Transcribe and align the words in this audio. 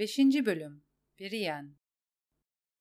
5. 0.00 0.18
Bölüm 0.18 0.84
Biriyen 1.18 1.76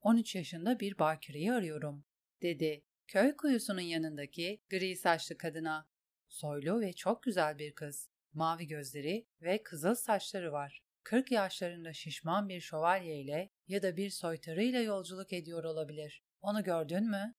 13 0.01 0.35
yaşında 0.35 0.79
bir 0.79 0.99
bakireyi 0.99 1.53
arıyorum, 1.53 2.05
dedi 2.41 2.85
köy 3.07 3.35
kuyusunun 3.35 3.81
yanındaki 3.81 4.61
gri 4.69 4.95
saçlı 4.95 5.37
kadına. 5.37 5.89
Soylu 6.27 6.81
ve 6.81 6.93
çok 6.93 7.23
güzel 7.23 7.57
bir 7.57 7.75
kız. 7.75 8.09
Mavi 8.33 8.67
gözleri 8.67 9.27
ve 9.41 9.63
kızıl 9.63 9.95
saçları 9.95 10.51
var. 10.51 10.83
40 11.03 11.31
yaşlarında 11.31 11.93
şişman 11.93 12.49
bir 12.49 12.61
şövalye 12.61 13.21
ile 13.21 13.49
ya 13.67 13.83
da 13.83 13.97
bir 13.97 14.09
soytarıyla 14.09 14.81
yolculuk 14.81 15.33
ediyor 15.33 15.63
olabilir. 15.63 16.23
Onu 16.41 16.63
gördün 16.63 17.09
mü? 17.09 17.35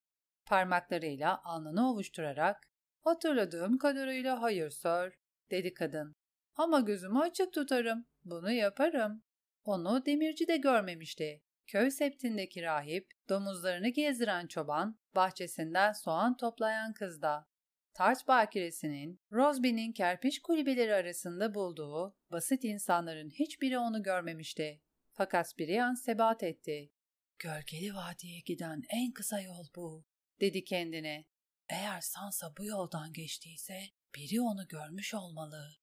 Parmaklarıyla 0.47 1.41
alnını 1.45 1.91
ovuşturarak, 1.91 2.69
hatırladığım 3.01 3.79
kadarıyla 3.79 4.43
hayır 4.43 4.71
sir, 4.71 5.19
dedi 5.51 5.75
kadın. 5.75 6.17
Ama 6.55 6.81
gözümü 6.81 7.19
açık 7.19 7.53
tutarım, 7.53 8.07
bunu 8.25 8.51
yaparım. 8.51 9.23
Onu 9.65 10.07
demirci 10.07 10.49
de 10.49 10.57
görmemişti. 10.57 11.43
Köy 11.67 11.91
septindeki 11.91 12.63
rahip, 12.63 13.11
domuzlarını 13.29 13.89
gezdiren 13.89 14.47
çoban, 14.47 14.99
bahçesinden 15.15 15.93
soğan 15.93 16.37
toplayan 16.37 16.93
kız 16.93 17.23
da. 17.23 17.49
Tarç 17.95 18.29
bakiresinin, 18.29 19.21
Rosby'nin 19.33 19.93
kerpiç 19.93 20.43
kulübeleri 20.43 20.95
arasında 20.95 21.55
bulduğu 21.55 22.17
basit 22.31 22.65
insanların 22.65 23.31
hiçbiri 23.31 23.79
onu 23.79 24.03
görmemişti. 24.03 24.83
Fakat 25.15 25.59
Brian 25.59 25.95
sebat 25.95 26.43
etti. 26.43 26.93
Gölgeli 27.39 27.95
Vadi'ye 27.95 28.41
giden 28.41 28.83
en 28.91 29.13
kısa 29.13 29.41
yol 29.41 29.67
bu, 29.77 30.05
dedi 30.41 30.65
kendine. 30.65 31.27
Eğer 31.69 32.01
Sansa 32.01 32.53
bu 32.59 32.65
yoldan 32.65 33.13
geçtiyse 33.13 33.83
biri 34.15 34.41
onu 34.41 34.69
görmüş 34.69 35.15
olmalı. 35.15 35.80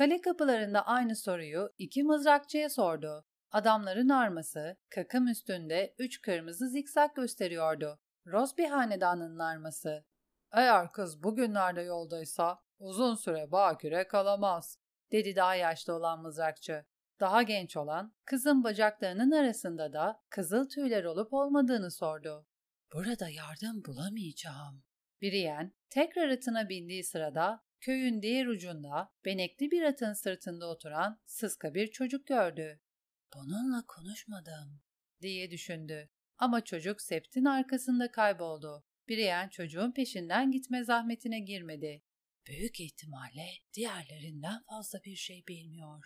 Kale 0.00 0.20
kapılarında 0.20 0.86
aynı 0.86 1.16
soruyu 1.16 1.70
iki 1.78 2.02
mızrakçıya 2.02 2.70
sordu. 2.70 3.24
Adamların 3.50 4.08
arması, 4.08 4.76
kakım 4.90 5.28
üstünde 5.28 5.94
üç 5.98 6.20
kırmızı 6.20 6.68
zikzak 6.68 7.16
gösteriyordu. 7.16 8.00
Rosby 8.26 8.64
hanedanının 8.64 9.38
arması. 9.38 10.04
Eğer 10.52 10.92
kız 10.92 11.22
bugünlerde 11.22 11.82
yoldaysa 11.82 12.58
uzun 12.78 13.14
süre 13.14 13.52
bakire 13.52 14.08
kalamaz, 14.08 14.78
dedi 15.12 15.36
daha 15.36 15.54
yaşlı 15.54 15.94
olan 15.94 16.22
mızrakçı. 16.22 16.84
Daha 17.20 17.42
genç 17.42 17.76
olan, 17.76 18.14
kızın 18.24 18.64
bacaklarının 18.64 19.30
arasında 19.30 19.92
da 19.92 20.22
kızıl 20.30 20.68
tüyler 20.68 21.04
olup 21.04 21.32
olmadığını 21.32 21.90
sordu. 21.90 22.46
Burada 22.92 23.28
yardım 23.28 23.84
bulamayacağım. 23.84 24.82
Biriyen, 25.20 25.72
tekrar 25.90 26.28
atına 26.28 26.68
bindiği 26.68 27.04
sırada 27.04 27.62
köyün 27.80 28.22
diğer 28.22 28.46
ucunda 28.46 29.12
benekli 29.24 29.70
bir 29.70 29.82
atın 29.82 30.12
sırtında 30.12 30.66
oturan 30.66 31.20
sıska 31.26 31.74
bir 31.74 31.90
çocuk 31.90 32.26
gördü. 32.26 32.80
Bununla 33.34 33.84
konuşmadım 33.86 34.80
diye 35.20 35.50
düşündü. 35.50 36.08
Ama 36.38 36.64
çocuk 36.64 37.00
septin 37.00 37.44
arkasında 37.44 38.10
kayboldu. 38.10 38.84
Biriyen 39.08 39.48
çocuğun 39.48 39.92
peşinden 39.92 40.50
gitme 40.50 40.84
zahmetine 40.84 41.40
girmedi. 41.40 42.02
Büyük 42.46 42.80
ihtimalle 42.80 43.48
diğerlerinden 43.74 44.62
fazla 44.68 45.04
bir 45.04 45.16
şey 45.16 45.44
bilmiyor. 45.48 46.04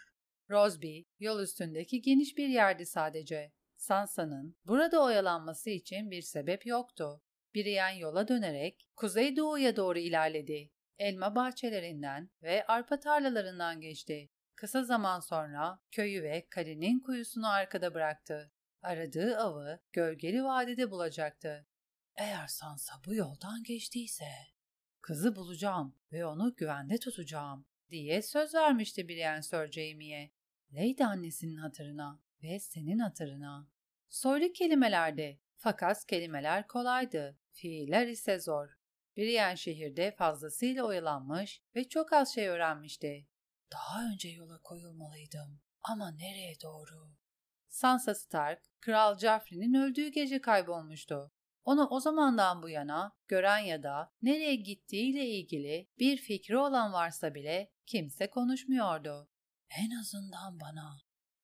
Rosby, 0.50 1.00
yol 1.18 1.42
üstündeki 1.42 2.02
geniş 2.02 2.36
bir 2.36 2.48
yerdi 2.48 2.86
sadece. 2.86 3.52
Sansa'nın 3.76 4.56
burada 4.64 5.02
oyalanması 5.04 5.70
için 5.70 6.10
bir 6.10 6.22
sebep 6.22 6.66
yoktu. 6.66 7.22
Biriyen 7.54 7.90
yola 7.90 8.28
dönerek 8.28 8.86
kuzeydoğuya 8.96 9.76
doğru 9.76 9.98
ilerledi. 9.98 10.70
Elma 10.98 11.34
bahçelerinden 11.34 12.30
ve 12.42 12.66
arpa 12.66 13.00
tarlalarından 13.00 13.80
geçti. 13.80 14.30
Kısa 14.54 14.84
zaman 14.84 15.20
sonra 15.20 15.80
köyü 15.90 16.22
ve 16.22 16.46
Kari'nin 16.50 17.00
kuyusunu 17.00 17.48
arkada 17.48 17.94
bıraktı. 17.94 18.52
Aradığı 18.82 19.38
avı 19.38 19.80
gölgeli 19.92 20.44
vadide 20.44 20.90
bulacaktı. 20.90 21.66
Eğer 22.16 22.46
Sansa 22.46 22.94
bu 23.06 23.14
yoldan 23.14 23.62
geçtiyse, 23.62 24.28
kızı 25.00 25.36
bulacağım 25.36 25.96
ve 26.12 26.26
onu 26.26 26.54
güvende 26.56 26.98
tutacağım 26.98 27.66
diye 27.90 28.22
söz 28.22 28.54
vermişti 28.54 29.08
Brienne 29.08 29.42
Sir 29.42 29.72
Jaime'ye. 29.72 30.30
Lady 30.72 31.04
annesinin 31.04 31.56
hatırına 31.56 32.20
ve 32.42 32.58
senin 32.60 32.98
hatırına. 32.98 33.68
Soylu 34.08 34.52
kelimelerdi 34.52 35.40
fakat 35.56 36.06
kelimeler 36.06 36.66
kolaydı, 36.66 37.38
fiiller 37.52 38.06
ise 38.06 38.40
zor. 38.40 38.83
Brienne 39.16 39.56
şehirde 39.56 40.14
fazlasıyla 40.18 40.84
oyalanmış 40.84 41.62
ve 41.76 41.88
çok 41.88 42.12
az 42.12 42.34
şey 42.34 42.48
öğrenmişti. 42.48 43.28
Daha 43.72 44.04
önce 44.12 44.28
yola 44.28 44.58
koyulmalıydım. 44.62 45.60
Ama 45.82 46.10
nereye 46.10 46.54
doğru? 46.62 47.14
Sansa 47.68 48.14
Stark, 48.14 48.62
Kral 48.80 49.18
Joffrey'nin 49.18 49.74
öldüğü 49.74 50.08
gece 50.08 50.40
kaybolmuştu. 50.40 51.32
Onu 51.64 51.88
o 51.90 52.00
zamandan 52.00 52.62
bu 52.62 52.68
yana 52.68 53.12
gören 53.28 53.58
ya 53.58 53.82
da 53.82 54.12
nereye 54.22 54.54
gittiğiyle 54.54 55.26
ilgili 55.26 55.88
bir 55.98 56.16
fikri 56.16 56.56
olan 56.58 56.92
varsa 56.92 57.34
bile 57.34 57.72
kimse 57.86 58.30
konuşmuyordu. 58.30 59.28
En 59.70 59.90
azından 60.00 60.60
bana. 60.60 60.96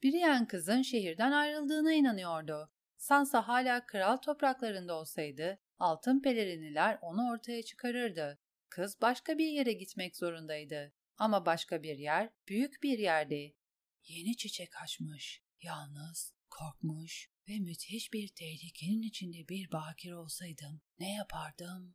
Brienne 0.02 0.46
kızın 0.46 0.82
şehirden 0.82 1.32
ayrıldığına 1.32 1.92
inanıyordu. 1.92 2.70
Sansa 2.96 3.48
hala 3.48 3.86
kral 3.86 4.16
topraklarında 4.16 4.94
olsaydı 4.94 5.58
altın 5.80 6.22
peleriniler 6.22 6.98
onu 7.02 7.30
ortaya 7.30 7.62
çıkarırdı. 7.62 8.38
Kız 8.68 9.00
başka 9.02 9.38
bir 9.38 9.46
yere 9.46 9.72
gitmek 9.72 10.16
zorundaydı. 10.16 10.92
Ama 11.16 11.46
başka 11.46 11.82
bir 11.82 11.98
yer 11.98 12.30
büyük 12.48 12.82
bir 12.82 12.98
yerdi. 12.98 13.56
Yeni 14.04 14.36
çiçek 14.36 14.82
açmış, 14.82 15.42
yalnız, 15.62 16.34
korkmuş 16.50 17.30
ve 17.48 17.58
müthiş 17.58 18.12
bir 18.12 18.28
tehlikenin 18.28 19.02
içinde 19.02 19.48
bir 19.48 19.72
bakir 19.72 20.12
olsaydım 20.12 20.80
ne 20.98 21.14
yapardım? 21.14 21.94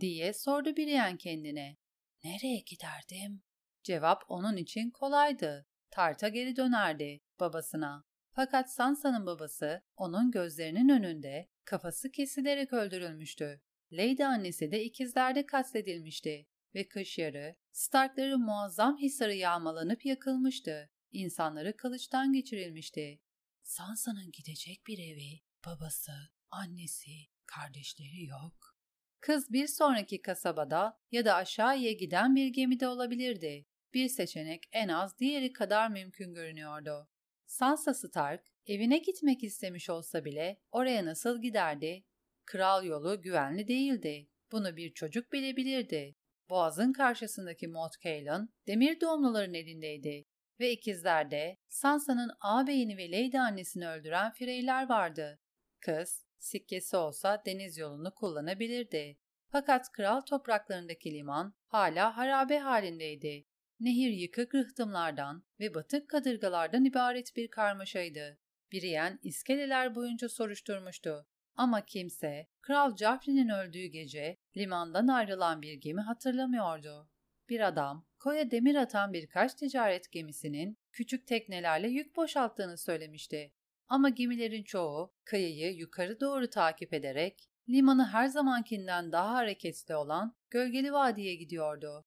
diye 0.00 0.32
sordu 0.32 0.76
Brienne 0.76 1.18
kendine. 1.18 1.76
Nereye 2.24 2.60
giderdim? 2.60 3.42
Cevap 3.82 4.22
onun 4.28 4.56
için 4.56 4.90
kolaydı. 4.90 5.66
Tarta 5.90 6.28
geri 6.28 6.56
dönerdi 6.56 7.20
babasına. 7.40 8.04
Fakat 8.32 8.72
Sansa'nın 8.72 9.26
babası 9.26 9.82
onun 9.96 10.30
gözlerinin 10.30 10.88
önünde 10.88 11.48
kafası 11.70 12.10
kesilerek 12.10 12.72
öldürülmüştü. 12.72 13.60
Lady 13.92 14.24
annesi 14.24 14.70
de 14.70 14.84
ikizlerde 14.84 15.46
katledilmişti 15.46 16.46
ve 16.74 16.88
kış 16.88 17.18
yarı 17.18 17.56
Starkların 17.72 18.40
muazzam 18.40 18.98
hisarı 18.98 19.34
yağmalanıp 19.34 20.06
yakılmıştı. 20.06 20.90
İnsanları 21.12 21.76
kılıçtan 21.76 22.32
geçirilmişti. 22.32 23.20
Sansa'nın 23.62 24.30
gidecek 24.32 24.86
bir 24.86 24.98
evi, 24.98 25.40
babası, 25.66 26.12
annesi, 26.50 27.16
kardeşleri 27.46 28.24
yok. 28.24 28.76
Kız 29.20 29.52
bir 29.52 29.66
sonraki 29.66 30.22
kasabada 30.22 31.00
ya 31.12 31.24
da 31.24 31.34
aşağıya 31.34 31.92
giden 31.92 32.36
bir 32.36 32.48
gemide 32.48 32.88
olabilirdi. 32.88 33.66
Bir 33.94 34.08
seçenek 34.08 34.68
en 34.72 34.88
az 34.88 35.18
diğeri 35.18 35.52
kadar 35.52 35.88
mümkün 35.88 36.34
görünüyordu. 36.34 37.08
Sansa 37.46 37.94
Stark 37.94 38.49
evine 38.66 38.98
gitmek 38.98 39.44
istemiş 39.44 39.90
olsa 39.90 40.24
bile 40.24 40.60
oraya 40.70 41.04
nasıl 41.04 41.42
giderdi? 41.42 42.04
Kral 42.44 42.84
yolu 42.84 43.22
güvenli 43.22 43.68
değildi. 43.68 44.28
Bunu 44.52 44.76
bir 44.76 44.92
çocuk 44.94 45.32
bilebilirdi. 45.32 46.16
Boğazın 46.50 46.92
karşısındaki 46.92 47.68
Mot 47.68 47.92
Caelan 48.00 48.48
demir 48.66 49.00
doğumluların 49.00 49.54
elindeydi 49.54 50.26
ve 50.60 50.72
ikizlerde 50.72 51.58
Sansa'nın 51.68 52.30
ağabeyini 52.40 52.96
ve 52.96 53.10
Lady 53.10 53.38
annesini 53.38 53.88
öldüren 53.88 54.32
Freyler 54.32 54.88
vardı. 54.88 55.40
Kız, 55.80 56.26
sikkesi 56.38 56.96
olsa 56.96 57.42
deniz 57.46 57.78
yolunu 57.78 58.14
kullanabilirdi. 58.14 59.18
Fakat 59.48 59.92
kral 59.92 60.20
topraklarındaki 60.20 61.14
liman 61.14 61.54
hala 61.66 62.16
harabe 62.16 62.58
halindeydi. 62.58 63.46
Nehir 63.80 64.10
yıkık 64.10 64.54
rıhtımlardan 64.54 65.44
ve 65.60 65.74
batık 65.74 66.10
kadırgalardan 66.10 66.84
ibaret 66.84 67.36
bir 67.36 67.48
karmaşaydı. 67.48 68.38
Biriyen 68.72 69.18
iskeleler 69.22 69.94
boyunca 69.94 70.28
soruşturmuştu. 70.28 71.26
Ama 71.54 71.84
kimse 71.84 72.46
Kral 72.60 72.96
Joffrey'nin 72.96 73.48
öldüğü 73.48 73.86
gece 73.86 74.36
limandan 74.56 75.08
ayrılan 75.08 75.62
bir 75.62 75.74
gemi 75.74 76.00
hatırlamıyordu. 76.00 77.10
Bir 77.48 77.68
adam 77.68 78.06
koya 78.18 78.50
demir 78.50 78.74
atan 78.74 79.12
birkaç 79.12 79.54
ticaret 79.54 80.12
gemisinin 80.12 80.78
küçük 80.92 81.26
teknelerle 81.26 81.88
yük 81.88 82.16
boşalttığını 82.16 82.78
söylemişti. 82.78 83.52
Ama 83.88 84.08
gemilerin 84.08 84.62
çoğu 84.62 85.14
kıyıyı 85.24 85.74
yukarı 85.74 86.20
doğru 86.20 86.50
takip 86.50 86.94
ederek 86.94 87.50
limanı 87.68 88.06
her 88.06 88.26
zamankinden 88.26 89.12
daha 89.12 89.34
hareketli 89.34 89.96
olan 89.96 90.36
Gölgeli 90.50 90.92
Vadi'ye 90.92 91.34
gidiyordu. 91.34 92.04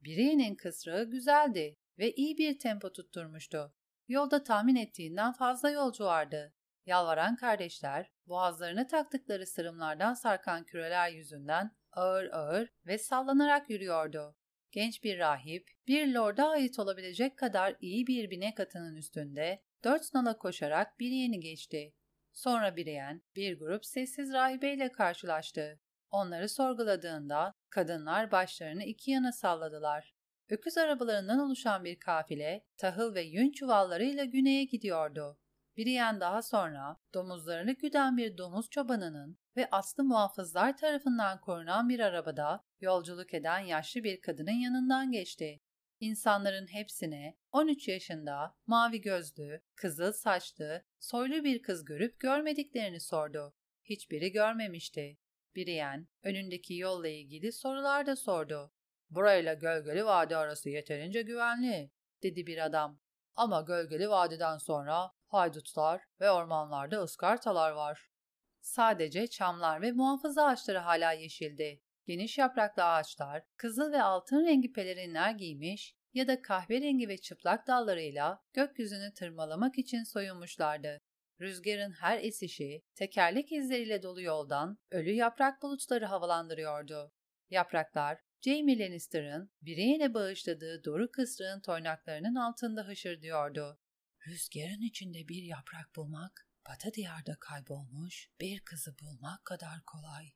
Birinin 0.00 0.54
kısrağı 0.54 1.10
güzeldi 1.10 1.76
ve 1.98 2.12
iyi 2.12 2.38
bir 2.38 2.58
tempo 2.58 2.92
tutturmuştu. 2.92 3.74
Yolda 4.10 4.44
tahmin 4.44 4.76
ettiğinden 4.76 5.32
fazla 5.32 5.70
yolcu 5.70 6.04
vardı. 6.04 6.54
Yalvaran 6.86 7.36
kardeşler 7.36 8.10
boğazlarına 8.26 8.86
taktıkları 8.86 9.46
sırımlardan 9.46 10.14
sarkan 10.14 10.64
küreler 10.64 11.10
yüzünden 11.10 11.70
ağır 11.92 12.30
ağır 12.32 12.68
ve 12.86 12.98
sallanarak 12.98 13.70
yürüyordu. 13.70 14.36
genç 14.70 15.04
bir 15.04 15.18
rahip, 15.18 15.70
bir 15.86 16.14
lorda 16.14 16.48
ait 16.48 16.78
olabilecek 16.78 17.38
kadar 17.38 17.76
iyi 17.80 18.06
bir 18.06 18.30
binek 18.30 18.60
atının 18.60 18.96
üstünde 18.96 19.62
dört 19.84 20.14
nala 20.14 20.38
koşarak 20.38 21.00
bir 21.00 21.10
yeni 21.10 21.40
geçti. 21.40 21.94
Sonra 22.32 22.76
Brienne 22.76 23.20
bir 23.36 23.58
grup 23.58 23.86
sessiz 23.86 24.32
rahibeyle 24.32 24.92
karşılaştı. 24.92 25.80
Onları 26.10 26.48
sorguladığında 26.48 27.54
kadınlar 27.68 28.30
başlarını 28.30 28.84
iki 28.84 29.10
yana 29.10 29.32
salladılar. 29.32 30.14
Öküz 30.50 30.78
arabalarından 30.78 31.38
oluşan 31.38 31.84
bir 31.84 31.98
kafile 31.98 32.66
tahıl 32.76 33.14
ve 33.14 33.22
yün 33.22 33.52
çuvallarıyla 33.52 34.24
güneye 34.24 34.64
gidiyordu. 34.64 35.38
Brienne 35.76 36.20
daha 36.20 36.42
sonra 36.42 36.96
domuzlarını 37.14 37.72
güden 37.72 38.16
bir 38.16 38.38
domuz 38.38 38.70
çobanının 38.70 39.38
ve 39.56 39.68
aslı 39.70 40.04
muhafızlar 40.04 40.76
tarafından 40.76 41.40
korunan 41.40 41.88
bir 41.88 42.00
arabada 42.00 42.64
yolculuk 42.80 43.34
eden 43.34 43.58
yaşlı 43.58 44.04
bir 44.04 44.20
kadının 44.20 44.52
yanından 44.52 45.12
geçti. 45.12 45.60
İnsanların 46.00 46.66
hepsine 46.66 47.36
13 47.52 47.88
yaşında, 47.88 48.56
mavi 48.66 49.00
gözlü, 49.00 49.60
kızıl 49.74 50.12
saçlı, 50.12 50.84
soylu 50.98 51.44
bir 51.44 51.62
kız 51.62 51.84
görüp 51.84 52.20
görmediklerini 52.20 53.00
sordu. 53.00 53.54
Hiçbiri 53.84 54.32
görmemişti. 54.32 55.18
Biriyen 55.54 56.08
önündeki 56.22 56.74
yolla 56.74 57.08
ilgili 57.08 57.52
sorular 57.52 58.06
da 58.06 58.16
sordu. 58.16 58.72
Burayla 59.10 59.54
Gölgeli 59.54 60.04
Vadi 60.04 60.36
arası 60.36 60.70
yeterince 60.70 61.22
güvenli, 61.22 61.90
dedi 62.22 62.46
bir 62.46 62.64
adam. 62.64 63.00
Ama 63.34 63.60
Gölgeli 63.60 64.10
Vadi'den 64.10 64.58
sonra 64.58 65.10
haydutlar 65.26 66.02
ve 66.20 66.30
ormanlarda 66.30 67.02
ıskartalar 67.02 67.70
var. 67.70 68.10
Sadece 68.60 69.26
çamlar 69.26 69.82
ve 69.82 69.92
muhafızı 69.92 70.44
ağaçları 70.44 70.78
hala 70.78 71.12
yeşildi. 71.12 71.80
Geniş 72.06 72.38
yapraklı 72.38 72.84
ağaçlar, 72.84 73.42
kızıl 73.56 73.92
ve 73.92 74.02
altın 74.02 74.46
rengi 74.46 74.72
pelerinler 74.72 75.30
giymiş 75.30 75.96
ya 76.14 76.28
da 76.28 76.42
kahverengi 76.42 77.08
ve 77.08 77.18
çıplak 77.18 77.66
dallarıyla 77.66 78.42
gökyüzünü 78.52 79.14
tırmalamak 79.14 79.78
için 79.78 80.04
soyunmuşlardı. 80.04 81.00
Rüzgarın 81.40 81.92
her 81.92 82.18
esişi, 82.18 82.82
tekerlek 82.94 83.52
izleriyle 83.52 84.02
dolu 84.02 84.22
yoldan 84.22 84.78
ölü 84.90 85.12
yaprak 85.12 85.62
bulutları 85.62 86.06
havalandırıyordu. 86.06 87.12
Yapraklar, 87.50 88.18
Jamie 88.42 88.78
Lannister'ın 88.78 89.50
Brienne'e 89.62 90.14
bağışladığı 90.14 90.84
Doru 90.84 91.10
kısrığın 91.10 91.60
toynaklarının 91.60 92.34
altında 92.34 92.88
hışırdıyordu. 92.88 93.80
Rüzgarın 94.26 94.82
içinde 94.82 95.28
bir 95.28 95.42
yaprak 95.42 95.96
bulmak, 95.96 96.48
Batı 96.68 96.94
diyarda 96.94 97.36
kaybolmuş 97.40 98.28
bir 98.40 98.60
kızı 98.60 98.98
bulmak 98.98 99.44
kadar 99.44 99.84
kolay. 99.86 100.26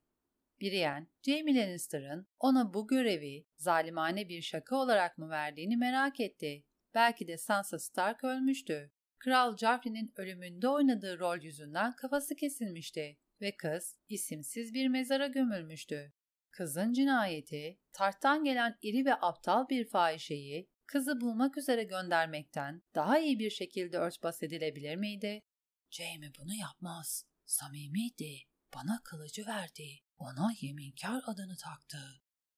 Brienne, 0.60 1.06
Jaime 1.22 1.54
Lannister'ın 1.54 2.26
ona 2.40 2.74
bu 2.74 2.86
görevi 2.86 3.46
zalimane 3.56 4.28
bir 4.28 4.42
şaka 4.42 4.76
olarak 4.76 5.18
mı 5.18 5.30
verdiğini 5.30 5.76
merak 5.76 6.20
etti. 6.20 6.64
Belki 6.94 7.28
de 7.28 7.38
Sansa 7.38 7.78
Stark 7.78 8.24
ölmüştü. 8.24 8.92
Kral 9.18 9.56
Joffrey'nin 9.56 10.12
ölümünde 10.16 10.68
oynadığı 10.68 11.18
rol 11.18 11.42
yüzünden 11.42 11.96
kafası 11.96 12.36
kesilmişti 12.36 13.18
ve 13.40 13.56
kız 13.56 13.98
isimsiz 14.08 14.74
bir 14.74 14.88
mezara 14.88 15.26
gömülmüştü. 15.26 16.12
Kızın 16.56 16.92
cinayeti, 16.92 17.78
tarttan 17.92 18.44
gelen 18.44 18.78
iri 18.82 19.04
ve 19.04 19.14
aptal 19.14 19.68
bir 19.68 19.88
fahişeyi 19.88 20.70
kızı 20.86 21.20
bulmak 21.20 21.58
üzere 21.58 21.84
göndermekten 21.84 22.82
daha 22.94 23.18
iyi 23.18 23.38
bir 23.38 23.50
şekilde 23.50 23.98
örtbas 23.98 24.42
edilebilir 24.42 24.96
miydi? 24.96 25.42
Jamie 25.90 26.30
bunu 26.38 26.54
yapmaz. 26.54 27.26
Samimiydi. 27.44 28.38
Bana 28.74 29.00
kılıcı 29.04 29.46
verdi. 29.46 29.88
Ona 30.18 30.50
yeminkar 30.60 31.22
adını 31.26 31.56
taktı. 31.56 31.98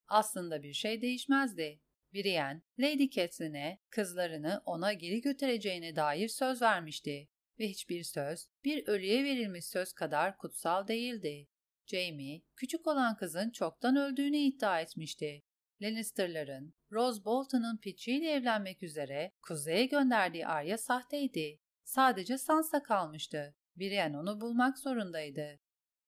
Aslında 0.09 0.63
bir 0.63 0.73
şey 0.73 1.03
değişmezdi. 1.03 1.81
Brienne, 2.15 2.63
Lady 2.79 3.11
Catelyn'e 3.11 3.79
kızlarını 3.91 4.63
ona 4.65 4.93
geri 4.93 5.21
götüreceğine 5.21 5.97
dair 5.97 6.29
söz 6.29 6.63
vermişti 6.63 7.29
ve 7.59 7.69
hiçbir 7.69 8.03
söz 8.03 8.49
bir 8.65 8.87
ölüye 8.87 9.25
verilmiş 9.25 9.65
söz 9.67 9.93
kadar 9.93 10.39
kutsal 10.39 10.89
değildi. 10.89 11.49
Jamie, 11.87 12.43
küçük 12.57 12.87
olan 12.87 13.17
kızın 13.17 13.51
çoktan 13.51 13.97
öldüğünü 13.97 14.37
iddia 14.37 14.81
etmişti. 14.81 15.43
Lannister'ların 15.83 16.75
Rose 16.93 17.25
Bolton'un 17.25 17.77
Pitchy 17.77 18.31
evlenmek 18.33 18.83
üzere 18.83 19.33
kuzeye 19.43 19.87
gönderdiği 19.87 20.47
Arya 20.47 20.79
sahteydi. 20.79 21.61
Sadece 21.85 22.39
Sansa 22.39 22.83
kalmıştı. 22.83 23.55
Brienne 23.77 24.19
onu 24.19 24.41
bulmak 24.41 24.79
zorundaydı. 24.79 25.61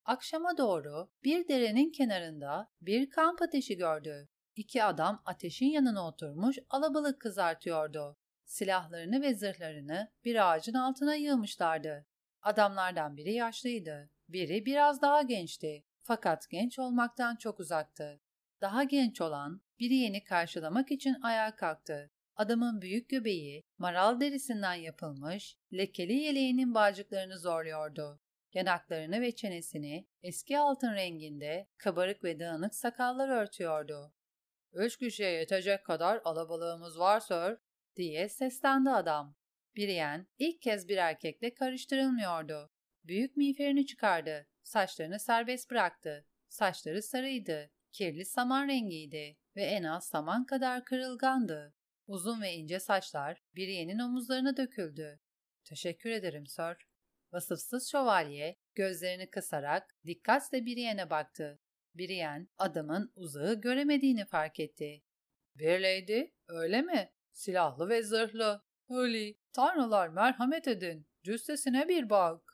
Akşama 0.04 0.58
doğru 0.58 1.10
bir 1.24 1.48
derenin 1.48 1.90
kenarında 1.90 2.70
bir 2.80 3.10
kamp 3.10 3.42
ateşi 3.42 3.76
gördü. 3.76 4.28
İki 4.56 4.84
adam 4.84 5.22
ateşin 5.24 5.66
yanına 5.66 6.08
oturmuş 6.08 6.58
alabalık 6.70 7.20
kızartıyordu. 7.20 8.16
Silahlarını 8.44 9.22
ve 9.22 9.34
zırhlarını 9.34 10.12
bir 10.24 10.50
ağacın 10.50 10.74
altına 10.74 11.14
yığmışlardı. 11.14 12.06
Adamlardan 12.42 13.16
biri 13.16 13.32
yaşlıydı. 13.32 14.10
Biri 14.28 14.66
biraz 14.66 15.02
daha 15.02 15.22
gençti. 15.22 15.84
Fakat 16.02 16.50
genç 16.50 16.78
olmaktan 16.78 17.36
çok 17.36 17.60
uzaktı. 17.60 18.20
Daha 18.60 18.84
genç 18.84 19.20
olan 19.20 19.62
biri 19.78 19.94
yeni 19.94 20.24
karşılamak 20.24 20.90
için 20.90 21.16
ayağa 21.22 21.56
kalktı. 21.56 22.10
Adamın 22.36 22.82
büyük 22.82 23.08
göbeği 23.08 23.64
maral 23.78 24.20
derisinden 24.20 24.74
yapılmış, 24.74 25.56
lekeli 25.72 26.12
yeleğinin 26.12 26.74
bağcıklarını 26.74 27.38
zorluyordu. 27.38 28.20
Yanaklarını 28.54 29.20
ve 29.20 29.36
çenesini 29.36 30.06
eski 30.22 30.58
altın 30.58 30.94
renginde 30.94 31.68
kabarık 31.78 32.24
ve 32.24 32.40
dağınık 32.40 32.74
sakallar 32.74 33.28
örtüyordu. 33.28 34.12
Üç 34.72 34.96
kişiye 34.96 35.30
yetecek 35.30 35.84
kadar 35.84 36.20
alabalığımız 36.24 36.98
var 36.98 37.20
sir, 37.20 37.56
diye 37.96 38.28
seslendi 38.28 38.90
adam. 38.90 39.36
Biriyen 39.76 40.26
ilk 40.38 40.62
kez 40.62 40.88
bir 40.88 40.96
erkekle 40.96 41.54
karıştırılmıyordu. 41.54 42.70
Büyük 43.08 43.36
miğferini 43.36 43.86
çıkardı, 43.86 44.46
saçlarını 44.62 45.18
serbest 45.18 45.70
bıraktı. 45.70 46.26
Saçları 46.48 47.02
sarıydı, 47.02 47.70
kirli 47.92 48.24
saman 48.24 48.68
rengiydi 48.68 49.36
ve 49.56 49.62
en 49.62 49.82
az 49.82 50.08
saman 50.08 50.46
kadar 50.46 50.84
kırılgandı. 50.84 51.74
Uzun 52.06 52.42
ve 52.42 52.52
ince 52.52 52.80
saçlar 52.80 53.42
Brienne'in 53.56 53.98
omuzlarına 53.98 54.56
döküldü. 54.56 55.20
Teşekkür 55.64 56.10
ederim 56.10 56.46
sir. 56.46 56.76
Vasıfsız 57.32 57.90
şövalye 57.90 58.58
gözlerini 58.74 59.30
kısarak 59.30 59.96
dikkatle 60.06 60.66
Brienne'e 60.66 61.10
baktı. 61.10 61.60
Brienne 61.94 62.46
adamın 62.58 63.12
uzağı 63.16 63.60
göremediğini 63.60 64.24
fark 64.24 64.60
etti. 64.60 65.02
Bir 65.54 65.80
lady, 65.80 66.30
öyle 66.48 66.82
mi? 66.82 67.12
Silahlı 67.32 67.88
ve 67.88 68.02
zırhlı. 68.02 68.62
Öyle. 68.90 69.34
Tanrılar 69.52 70.08
merhamet 70.08 70.68
edin. 70.68 71.06
Cüssesine 71.22 71.88
bir 71.88 72.10
bak. 72.10 72.47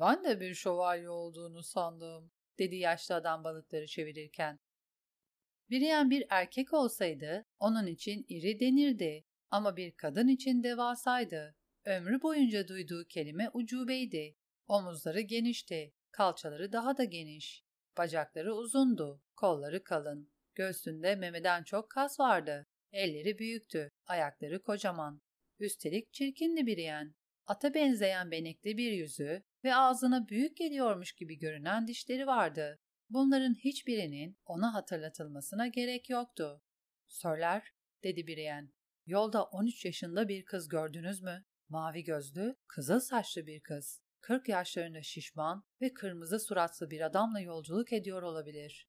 Ben 0.00 0.24
de 0.24 0.40
bir 0.40 0.54
şövalye 0.54 1.10
olduğunu 1.10 1.62
sandım, 1.62 2.32
dedi 2.58 2.76
yaşlı 2.76 3.14
adam 3.14 3.44
balıkları 3.44 3.86
çevirirken. 3.86 4.58
Brienne 5.70 6.10
bir 6.10 6.24
erkek 6.30 6.72
olsaydı 6.72 7.46
onun 7.58 7.86
için 7.86 8.26
iri 8.28 8.60
denirdi 8.60 9.24
ama 9.50 9.76
bir 9.76 9.92
kadın 9.92 10.28
için 10.28 10.62
devasaydı. 10.62 11.56
Ömrü 11.84 12.22
boyunca 12.22 12.68
duyduğu 12.68 13.04
kelime 13.04 13.50
ucubeydi. 13.52 14.36
Omuzları 14.68 15.20
genişti, 15.20 15.94
kalçaları 16.10 16.72
daha 16.72 16.96
da 16.96 17.04
geniş. 17.04 17.64
Bacakları 17.98 18.54
uzundu, 18.54 19.22
kolları 19.36 19.84
kalın. 19.84 20.30
Göğsünde 20.54 21.16
memeden 21.16 21.62
çok 21.62 21.90
kas 21.90 22.20
vardı. 22.20 22.66
Elleri 22.92 23.38
büyüktü, 23.38 23.92
ayakları 24.06 24.62
kocaman. 24.62 25.22
Üstelik 25.58 26.12
çirkindi 26.12 26.66
bir 26.66 26.78
yen. 26.78 27.14
Ata 27.46 27.74
benzeyen 27.74 28.30
benekli 28.30 28.76
bir 28.76 28.92
yüzü 28.92 29.42
ve 29.64 29.74
ağzına 29.74 30.28
büyük 30.28 30.56
geliyormuş 30.56 31.12
gibi 31.12 31.38
görünen 31.38 31.86
dişleri 31.86 32.26
vardı. 32.26 32.78
Bunların 33.10 33.54
hiçbirinin 33.54 34.38
ona 34.44 34.74
hatırlatılmasına 34.74 35.66
gerek 35.66 36.10
yoktu. 36.10 36.62
Sörler, 37.08 37.72
dedi 38.04 38.26
Brienne. 38.26 38.70
Yolda 39.06 39.44
13 39.44 39.84
yaşında 39.84 40.28
bir 40.28 40.44
kız 40.44 40.68
gördünüz 40.68 41.22
mü? 41.22 41.44
Mavi 41.68 42.04
gözlü, 42.04 42.56
kızıl 42.68 43.00
saçlı 43.00 43.46
bir 43.46 43.60
kız. 43.60 44.02
40 44.20 44.48
yaşlarında 44.48 45.02
şişman 45.02 45.64
ve 45.80 45.94
kırmızı 45.94 46.40
suratlı 46.40 46.90
bir 46.90 47.00
adamla 47.00 47.40
yolculuk 47.40 47.92
ediyor 47.92 48.22
olabilir. 48.22 48.88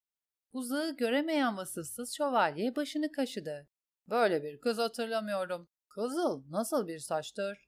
Uzağı 0.51 0.97
göremeyen 0.97 1.57
vasıfsız 1.57 2.15
şövalye 2.17 2.75
başını 2.75 3.11
kaşıdı. 3.11 3.67
Böyle 4.09 4.43
bir 4.43 4.59
kız 4.59 4.77
hatırlamıyorum. 4.77 5.69
Kızıl 5.89 6.51
nasıl 6.51 6.87
bir 6.87 6.99
saçtır? 6.99 7.66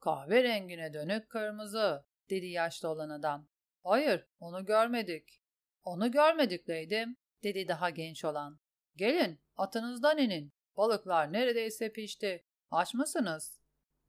Kahve 0.00 0.42
rengine 0.42 0.92
dönük 0.92 1.28
kırmızı, 1.28 2.04
dedi 2.30 2.46
yaşlı 2.46 2.88
olan 2.88 3.10
adam. 3.10 3.48
Hayır, 3.84 4.26
onu 4.40 4.64
görmedik. 4.64 5.42
Onu 5.84 6.10
görmedik 6.10 6.68
Leydim, 6.68 7.16
dedi 7.42 7.68
daha 7.68 7.90
genç 7.90 8.24
olan. 8.24 8.60
Gelin, 8.96 9.40
atınızdan 9.56 10.18
inin. 10.18 10.52
Balıklar 10.76 11.32
neredeyse 11.32 11.92
pişti. 11.92 12.44
Aç 12.70 12.94
mısınız? 12.94 13.60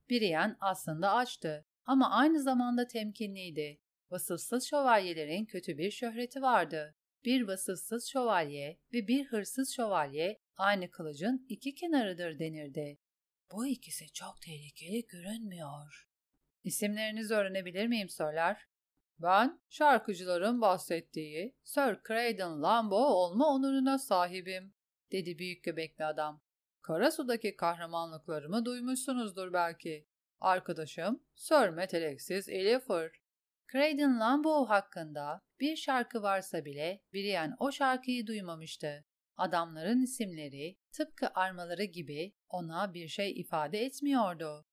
Biriyen 0.10 0.58
aslında 0.60 1.14
açtı 1.14 1.66
ama 1.86 2.12
aynı 2.12 2.42
zamanda 2.42 2.88
temkinliydi. 2.88 3.80
Vasıfsız 4.12 4.68
şövalyelerin 4.68 5.46
kötü 5.46 5.78
bir 5.78 5.92
şöhreti 5.92 6.42
vardı. 6.42 6.96
Bir 7.26 7.48
vasıfsız 7.48 8.08
şövalye 8.08 8.80
ve 8.94 9.08
bir 9.08 9.26
hırsız 9.26 9.76
şövalye 9.76 10.40
aynı 10.58 10.92
kılıcın 10.92 11.46
iki 11.50 11.76
kenarıdır 11.76 12.40
denirdi. 12.40 13.00
Bu 13.52 13.68
ikisi 13.68 14.14
çok 14.14 14.42
tehlikeli 14.42 15.08
görünmüyor. 15.08 16.10
İsimlerinizi 16.64 17.34
öğrenebilir 17.34 17.88
miyim 17.88 18.10
söyler? 18.10 18.68
Ben 19.20 19.62
şarkıcıların 19.70 20.62
bahsettiği 20.62 21.56
Sir 21.64 21.98
Craydon 22.08 22.62
Lambo 22.62 22.96
olma 22.96 23.48
onuruna 23.48 23.98
sahibim, 23.98 24.74
dedi 25.12 25.40
büyük 25.40 25.64
göbekli 25.64 26.06
adam. 26.06 26.42
Karasu'daki 26.82 27.56
kahramanlıklarımı 27.56 28.66
duymuşsunuzdur 28.66 29.54
belki. 29.54 30.08
Arkadaşım 30.40 31.24
Sir 31.36 31.70
Metelexis 31.70 32.50
Elifer. 32.50 33.12
Craydon 33.72 34.20
Lambo 34.20 34.70
hakkında 34.70 35.42
bir 35.60 35.76
şarkı 35.76 36.22
varsa 36.22 36.66
bile 36.66 37.04
Brienne 37.14 37.56
o 37.60 37.72
şarkıyı 37.72 38.28
duymamıştı. 38.28 39.06
Adamların 39.38 40.02
isimleri 40.02 40.79
tıpkı 40.92 41.30
armaları 41.34 41.84
gibi 41.84 42.36
ona 42.50 42.94
bir 42.94 43.08
şey 43.08 43.40
ifade 43.40 43.86
etmiyordu. 43.86 44.66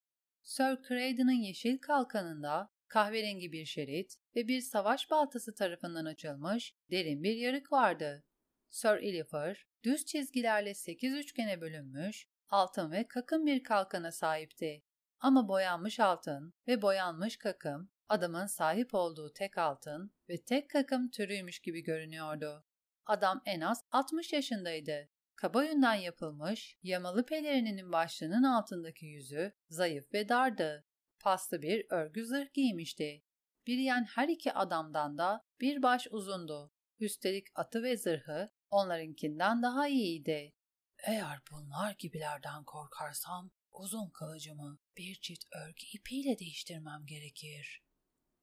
Sir 0.43 0.79
Craydon'ın 0.89 1.43
yeşil 1.43 1.79
kalkanında 1.79 2.73
kahverengi 2.89 3.53
bir 3.53 3.65
şerit 3.65 4.17
ve 4.37 4.49
bir 4.49 4.61
savaş 4.61 5.11
baltası 5.11 5.55
tarafından 5.55 6.05
açılmış 6.05 6.75
derin 6.91 7.23
bir 7.23 7.37
yarık 7.37 7.73
vardı. 7.73 8.25
Sir 8.71 8.97
Elifer 8.97 9.67
düz 9.85 10.05
çizgilerle 10.05 10.75
sekiz 10.75 11.15
üçgene 11.15 11.61
bölünmüş 11.61 12.29
altın 12.49 12.91
ve 12.93 13.09
kakın 13.09 13.47
bir 13.47 13.63
kalkana 13.63 14.13
sahipti. 14.13 14.83
Ama 15.21 15.49
boyanmış 15.49 16.01
altın 16.01 16.55
ve 16.69 16.83
boyanmış 16.83 17.37
kakım 17.37 17.91
adamın 18.09 18.47
sahip 18.47 18.95
olduğu 18.95 19.33
tek 19.33 19.59
altın 19.59 20.13
ve 20.29 20.45
tek 20.45 20.71
kakım 20.71 21.11
türüymüş 21.11 21.59
gibi 21.59 21.83
görünüyordu. 21.83 22.65
Adam 23.07 23.43
en 23.47 23.61
az 23.61 23.85
60 23.91 24.33
yaşındaydı. 24.33 25.09
Kaba 25.37 25.65
yünden 25.65 25.95
yapılmış, 25.95 26.79
yamalı 26.83 27.27
pelerininin 27.27 27.93
başlığının 27.93 28.43
altındaki 28.43 29.07
yüzü 29.07 29.53
zayıf 29.69 30.15
ve 30.15 30.29
dardı. 30.29 30.87
Paslı 31.21 31.63
bir 31.63 31.87
örgü 31.91 32.25
zırh 32.25 32.53
giymişti. 32.53 33.25
Biriyen 33.67 34.05
her 34.05 34.29
iki 34.29 34.53
adamdan 34.53 35.19
da 35.19 35.45
bir 35.61 35.83
baş 35.83 36.07
uzundu. 36.11 36.73
Üstelik 37.01 37.47
atı 37.55 37.83
ve 37.83 37.97
zırhı 37.97 38.53
onlarınkinden 38.71 39.63
daha 39.63 39.89
iyiydi. 39.89 40.55
Eğer 40.99 41.39
bunlar 41.51 41.95
gibilerden 41.99 42.65
korkarsam 42.65 43.51
uzun 43.73 44.11
kılıcımı 44.11 44.79
bir 44.97 45.15
çift 45.15 45.45
örgü 45.53 45.87
ipiyle 45.95 46.39
değiştirmem 46.39 47.07
gerekir. 47.07 47.85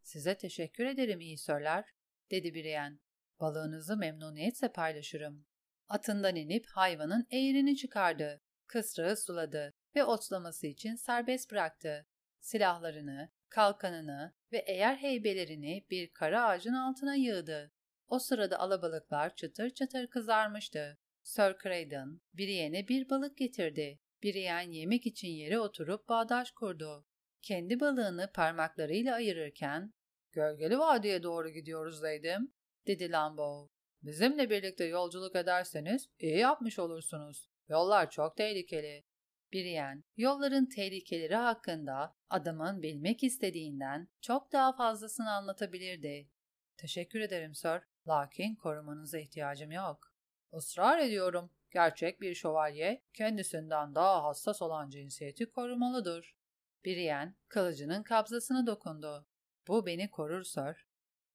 Size 0.01 0.37
teşekkür 0.37 0.85
ederim 0.85 1.19
iyi 1.19 1.37
söyler, 1.37 1.85
dedi 2.31 2.53
Brienne. 2.53 2.99
Balığınızı 3.39 3.97
memnuniyetle 3.97 4.71
paylaşırım. 4.71 5.45
Atından 5.93 6.35
inip 6.35 6.65
hayvanın 6.67 7.27
eğrini 7.31 7.77
çıkardı. 7.77 8.41
Kısrağı 8.67 9.17
suladı 9.17 9.73
ve 9.95 10.03
otlaması 10.03 10.67
için 10.67 10.95
serbest 10.95 11.51
bıraktı. 11.51 12.07
Silahlarını, 12.39 13.31
kalkanını 13.49 14.33
ve 14.51 14.57
eğer 14.57 14.95
heybelerini 14.95 15.85
bir 15.91 16.13
kara 16.13 16.45
ağacın 16.45 16.73
altına 16.73 17.15
yığdı. 17.15 17.71
O 18.07 18.19
sırada 18.19 18.59
alabalıklar 18.59 19.35
çıtır 19.35 19.69
çıtır 19.69 20.07
kızarmıştı. 20.07 20.97
Sir 21.23 21.55
Craydon, 21.63 22.21
Brienne'e 22.33 22.87
bir 22.87 23.09
balık 23.09 23.37
getirdi. 23.37 23.99
Brienne 24.23 24.75
yemek 24.75 25.05
için 25.05 25.29
yere 25.29 25.59
oturup 25.59 26.09
bağdaş 26.09 26.51
kurdu. 26.51 27.05
Kendi 27.41 27.79
balığını 27.79 28.31
parmaklarıyla 28.33 29.15
ayırırken, 29.15 29.93
''Gölgeli 30.31 30.79
Vadi'ye 30.79 31.23
doğru 31.23 31.49
gidiyoruz 31.49 32.03
Leydim.'' 32.03 32.53
dedi 32.87 33.11
Lambo. 33.11 33.69
''Bizimle 34.03 34.49
birlikte 34.49 34.85
yolculuk 34.85 35.35
ederseniz 35.35 36.09
iyi 36.19 36.37
yapmış 36.37 36.79
olursunuz. 36.79 37.49
Yollar 37.69 38.09
çok 38.09 38.37
tehlikeli. 38.37 39.05
Brienne, 39.53 40.03
yolların 40.17 40.65
tehlikeleri 40.65 41.35
hakkında 41.35 42.15
adamın 42.29 42.81
bilmek 42.81 43.23
istediğinden 43.23 44.07
çok 44.21 44.51
daha 44.51 44.73
fazlasını 44.73 45.31
anlatabilirdi. 45.31 46.29
Teşekkür 46.77 47.19
ederim 47.19 47.55
sir, 47.55 47.81
lakin 48.07 48.55
korumanıza 48.55 49.19
ihtiyacım 49.19 49.71
yok. 49.71 50.13
Israr 50.57 50.99
ediyorum, 50.99 51.51
gerçek 51.71 52.21
bir 52.21 52.35
şövalye 52.35 53.03
kendisinden 53.13 53.95
daha 53.95 54.23
hassas 54.23 54.61
olan 54.61 54.89
cinsiyeti 54.89 55.45
korumalıdır. 55.45 56.35
Brienne, 56.85 57.33
kılıcının 57.47 58.03
kabzasına 58.03 58.67
dokundu. 58.67 59.27
Bu 59.67 59.85
beni 59.85 60.11
korur 60.11 60.43
sir. 60.43 60.85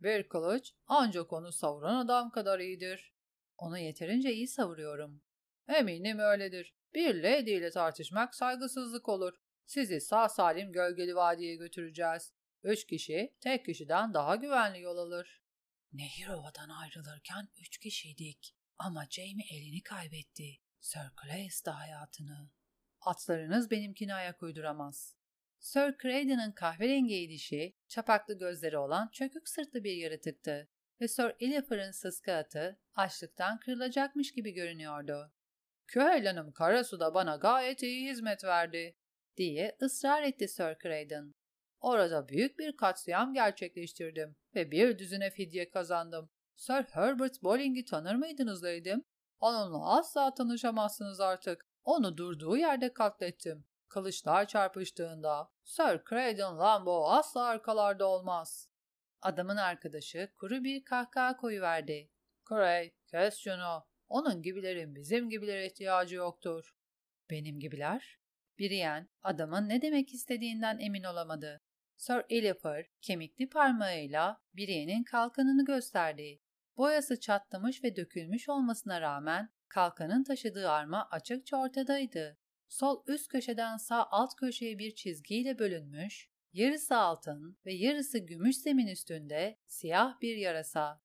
Bir 0.00 0.28
kılıç 0.28 0.74
ancak 0.86 1.32
onu 1.32 1.52
savuran 1.52 1.96
adam 1.96 2.30
kadar 2.30 2.58
iyidir. 2.58 3.14
Onu 3.58 3.78
yeterince 3.78 4.32
iyi 4.32 4.48
savuruyorum. 4.48 5.22
Eminim 5.68 6.18
öyledir. 6.18 6.74
Bir 6.94 7.22
lady 7.22 7.56
ile 7.56 7.70
tartışmak 7.70 8.34
saygısızlık 8.34 9.08
olur. 9.08 9.34
Sizi 9.66 10.00
sağ 10.00 10.28
salim 10.28 10.72
gölgeli 10.72 11.14
vadiye 11.14 11.56
götüreceğiz. 11.56 12.32
Üç 12.62 12.86
kişi 12.86 13.36
tek 13.40 13.64
kişiden 13.64 14.14
daha 14.14 14.36
güvenli 14.36 14.80
yol 14.80 14.98
alır. 14.98 15.42
Nehirova'dan 15.92 16.68
ayrılırken 16.68 17.48
üç 17.60 17.78
kişiydik. 17.78 18.54
Ama 18.78 19.06
Jamie 19.10 19.46
elini 19.50 19.82
kaybetti. 19.82 20.60
Sir 20.80 21.10
Claes 21.22 21.64
de 21.66 21.70
hayatını. 21.70 22.50
Atlarınız 23.00 23.70
benimkini 23.70 24.14
ayak 24.14 24.42
uyduramaz. 24.42 25.17
Sir 25.58 25.94
Craydon'ın 26.02 26.52
kahverengi 26.52 27.28
dişi, 27.30 27.76
çapaklı 27.88 28.38
gözleri 28.38 28.78
olan 28.78 29.08
çökük 29.12 29.48
sırtlı 29.48 29.84
bir 29.84 29.96
yaratıktı 29.96 30.68
ve 31.00 31.08
Sir 31.08 31.32
Elifer'ın 31.40 31.90
sıska 31.90 32.34
atı 32.34 32.78
açlıktan 32.94 33.58
kırılacakmış 33.58 34.32
gibi 34.32 34.50
görünüyordu. 34.52 35.32
Küheylan'ım 35.86 36.52
Karasu'da 36.52 37.14
bana 37.14 37.36
gayet 37.36 37.82
iyi 37.82 38.10
hizmet 38.10 38.44
verdi, 38.44 38.96
diye 39.36 39.76
ısrar 39.82 40.22
etti 40.22 40.48
Sir 40.48 40.76
Craydon. 40.82 41.34
Orada 41.80 42.28
büyük 42.28 42.58
bir 42.58 42.76
katliam 42.76 43.34
gerçekleştirdim 43.34 44.36
ve 44.54 44.70
bir 44.70 44.98
düzine 44.98 45.30
fidye 45.30 45.70
kazandım. 45.70 46.30
Sir 46.56 46.84
Herbert 46.92 47.42
Bolling'i 47.42 47.84
tanır 47.84 48.14
mıydınız 48.14 48.64
Leydim? 48.64 49.04
Onunla 49.40 49.98
asla 49.98 50.34
tanışamazsınız 50.34 51.20
artık. 51.20 51.66
Onu 51.84 52.16
durduğu 52.16 52.56
yerde 52.56 52.92
katlettim. 52.92 53.67
Kılıçlar 53.88 54.48
çarpıştığında 54.48 55.50
Sir 55.64 56.00
Craydon 56.08 56.58
Lambo 56.58 57.08
asla 57.10 57.44
arkalarda 57.44 58.06
olmaz. 58.06 58.70
Adamın 59.22 59.56
arkadaşı 59.56 60.32
kuru 60.34 60.64
bir 60.64 60.84
kahkaha 60.84 61.36
koyuverdi. 61.36 62.10
Cray, 62.48 62.92
kes 63.06 63.36
şunu. 63.36 63.86
Onun 64.08 64.42
gibilerin 64.42 64.94
bizim 64.94 65.30
gibilere 65.30 65.66
ihtiyacı 65.66 66.14
yoktur. 66.14 66.74
Benim 67.30 67.60
gibiler? 67.60 68.18
Brienne 68.58 69.08
adamın 69.22 69.68
ne 69.68 69.82
demek 69.82 70.14
istediğinden 70.14 70.78
emin 70.78 71.02
olamadı. 71.02 71.62
Sir 71.96 72.22
Elifer 72.28 72.86
kemikli 73.02 73.48
parmağıyla 73.48 74.42
Brienne'in 74.54 75.04
kalkanını 75.04 75.64
gösterdi. 75.64 76.40
Boyası 76.76 77.20
çatlamış 77.20 77.84
ve 77.84 77.96
dökülmüş 77.96 78.48
olmasına 78.48 79.00
rağmen 79.00 79.50
kalkanın 79.68 80.24
taşıdığı 80.24 80.70
arma 80.70 81.08
açıkça 81.10 81.56
ortadaydı. 81.56 82.38
Sol 82.68 83.02
üst 83.06 83.28
köşeden 83.28 83.76
sağ 83.76 84.06
alt 84.10 84.36
köşeye 84.36 84.78
bir 84.78 84.94
çizgiyle 84.94 85.58
bölünmüş, 85.58 86.30
yarısı 86.52 86.96
altın 86.96 87.58
ve 87.66 87.72
yarısı 87.72 88.18
gümüş 88.18 88.56
zemin 88.56 88.86
üstünde 88.86 89.58
siyah 89.66 90.20
bir 90.20 90.36
yarasa. 90.36 91.00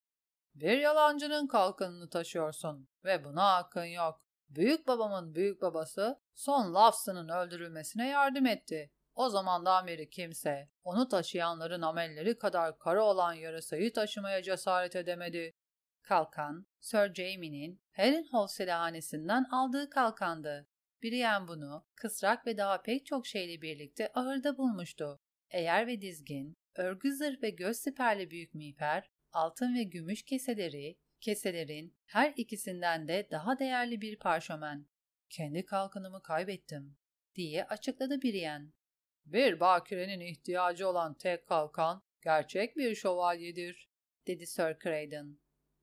Bir 0.55 0.77
yalancının 0.77 1.47
kalkanını 1.47 2.09
taşıyorsun 2.09 2.89
ve 3.03 3.23
buna 3.23 3.55
hakkın 3.55 3.83
yok. 3.83 4.21
Büyük 4.49 4.87
babamın 4.87 5.35
büyük 5.35 5.61
babası 5.61 6.21
son 6.35 6.73
Lafson'un 6.73 7.29
öldürülmesine 7.29 8.07
yardım 8.07 8.45
etti. 8.45 8.91
O 9.15 9.29
zamandan 9.29 9.87
beri 9.87 10.09
kimse 10.09 10.69
onu 10.83 11.07
taşıyanların 11.07 11.81
amelleri 11.81 12.37
kadar 12.37 12.79
kara 12.79 13.03
olan 13.03 13.33
yarasayı 13.33 13.93
taşımaya 13.93 14.43
cesaret 14.43 14.95
edemedi. 14.95 15.55
Kalkan, 16.01 16.65
Sir 16.79 17.13
Jamie'nin 17.13 17.81
Harrenhal 17.91 18.47
silahhanesinden 18.47 19.43
aldığı 19.43 19.89
kalkandı. 19.89 20.67
Brienne 21.03 21.47
bunu 21.47 21.85
kısrak 21.95 22.47
ve 22.47 22.57
daha 22.57 22.81
pek 22.81 23.05
çok 23.05 23.27
şeyle 23.27 23.61
birlikte 23.61 24.11
ahırda 24.13 24.57
bulmuştu. 24.57 25.19
Eğer 25.49 25.87
ve 25.87 26.01
dizgin, 26.01 26.57
örgü 26.75 27.13
zırh 27.13 27.43
ve 27.43 27.49
göz 27.49 27.77
siperli 27.77 28.31
büyük 28.31 28.53
miğfer, 28.53 29.11
altın 29.31 29.75
ve 29.75 29.83
gümüş 29.83 30.23
keseleri, 30.23 30.97
keselerin 31.21 31.95
her 32.05 32.33
ikisinden 32.37 33.07
de 33.07 33.27
daha 33.31 33.59
değerli 33.59 34.01
bir 34.01 34.19
parşömen. 34.19 34.87
Kendi 35.29 35.65
kalkanımı 35.65 36.21
kaybettim, 36.23 36.97
diye 37.35 37.65
açıkladı 37.65 38.21
Brienne. 38.21 38.71
Bir 39.25 39.59
bakirenin 39.59 40.19
ihtiyacı 40.19 40.89
olan 40.89 41.13
tek 41.13 41.47
kalkan 41.47 42.03
gerçek 42.21 42.77
bir 42.77 42.95
şövalyedir, 42.95 43.89
dedi 44.27 44.47
Sir 44.47 44.77
Craydon. 44.83 45.39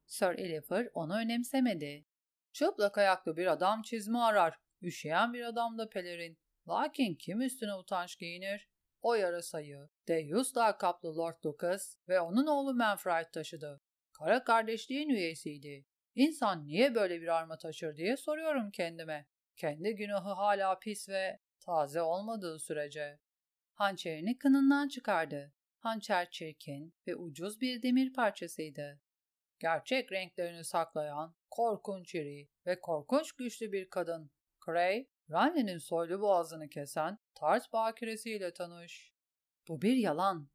Sir 0.06 0.38
Elifer 0.38 0.88
onu 0.94 1.18
önemsemedi. 1.18 2.06
Çıplak 2.52 2.98
ayaklı 2.98 3.36
bir 3.36 3.46
adam 3.46 3.82
çizme 3.82 4.18
arar, 4.18 4.58
üşüyen 4.82 5.32
bir 5.32 5.44
adam 5.44 5.78
da 5.78 5.88
pelerin. 5.88 6.38
Lakin 6.68 7.14
kim 7.14 7.40
üstüne 7.40 7.74
utanç 7.74 8.18
giyinir? 8.18 8.68
O 9.02 9.14
yarasayı 9.14 9.88
Deus 10.08 10.56
lakaplı 10.56 11.16
Lord 11.16 11.44
Lucas 11.44 11.96
ve 12.08 12.20
onun 12.20 12.46
oğlu 12.46 12.74
Manfred 12.74 13.26
taşıdı. 13.32 13.80
Kara 14.12 14.44
kardeşliğin 14.44 15.08
üyesiydi. 15.08 15.86
İnsan 16.14 16.66
niye 16.66 16.94
böyle 16.94 17.20
bir 17.20 17.28
arma 17.28 17.58
taşır 17.58 17.96
diye 17.96 18.16
soruyorum 18.16 18.70
kendime. 18.70 19.26
Kendi 19.56 19.94
günahı 19.94 20.32
hala 20.32 20.78
pis 20.78 21.08
ve 21.08 21.40
taze 21.60 22.02
olmadığı 22.02 22.58
sürece. 22.58 23.18
Hançerini 23.74 24.38
kınından 24.38 24.88
çıkardı. 24.88 25.52
Hançer 25.78 26.30
çirkin 26.30 26.94
ve 27.06 27.16
ucuz 27.16 27.60
bir 27.60 27.82
demir 27.82 28.12
parçasıydı. 28.12 29.00
Gerçek 29.58 30.12
renklerini 30.12 30.64
saklayan, 30.64 31.34
korkunç 31.50 32.14
iri 32.14 32.48
ve 32.66 32.80
korkunç 32.80 33.32
güçlü 33.32 33.72
bir 33.72 33.90
kadın. 33.90 34.30
Cray, 34.72 35.06
Renly'nin 35.30 35.78
soylu 35.78 36.20
boğazını 36.20 36.68
kesen 36.68 37.18
Tart 37.34 37.72
bakiresiyle 37.72 38.52
tanış. 38.52 39.12
Bu 39.68 39.82
bir 39.82 39.96
yalan. 39.96 40.50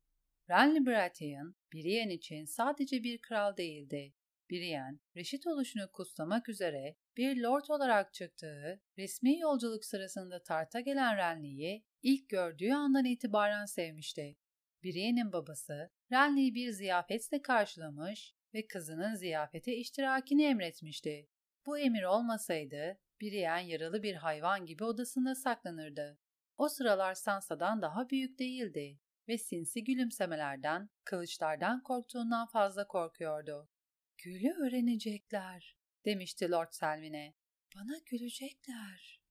Renly 0.50 0.86
Baratheon, 0.86 1.56
Brienne 1.74 2.14
için 2.14 2.46
sadece 2.46 3.04
bir 3.04 3.22
kral 3.22 3.58
değildi. 3.58 4.14
Brienne, 4.52 5.00
reşit 5.16 5.48
oluşunu 5.48 5.92
kutsamak 5.92 6.50
üzere 6.50 6.96
bir 7.18 7.38
lord 7.38 7.66
olarak 7.70 8.14
çıktığı 8.14 8.82
resmi 8.98 9.40
yolculuk 9.40 9.86
sırasında 9.86 10.44
tarta 10.44 10.80
gelen 10.80 11.18
Renly'yi 11.18 11.86
ilk 12.02 12.30
gördüğü 12.30 12.72
andan 12.72 13.06
itibaren 13.06 13.66
sevmişti. 13.66 14.38
Brienne'in 14.84 15.34
babası 15.34 15.92
Renly'yi 16.12 16.56
bir 16.56 16.72
ziyafetle 16.72 17.42
karşılamış 17.42 18.36
ve 18.54 18.68
kızının 18.68 19.16
ziyafete 19.16 19.76
iştirakini 19.76 20.44
emretmişti. 20.44 21.30
Bu 21.66 21.78
emir 21.78 22.04
olmasaydı 22.04 22.98
Brienne 23.22 23.68
yaralı 23.68 24.04
bir 24.04 24.16
hayvan 24.16 24.66
gibi 24.66 24.84
odasında 24.84 25.36
saklanırdı. 25.36 26.20
O 26.58 26.70
sıralar 26.70 27.14
Sansa'dan 27.14 27.82
daha 27.82 28.10
büyük 28.10 28.40
değildi 28.40 29.00
ve 29.28 29.38
sinsi 29.38 29.84
gülümsemelerden, 29.84 30.90
kılıçlardan 31.04 31.84
korktuğundan 31.84 32.48
fazla 32.48 32.88
korkuyordu. 32.88 33.70
Gülü 34.18 34.52
öğrenecekler, 34.52 35.78
demişti 36.06 36.52
Lord 36.52 36.72
Selvin'e. 36.72 37.34
Bana 37.76 37.98
gülecekler. 38.06 39.22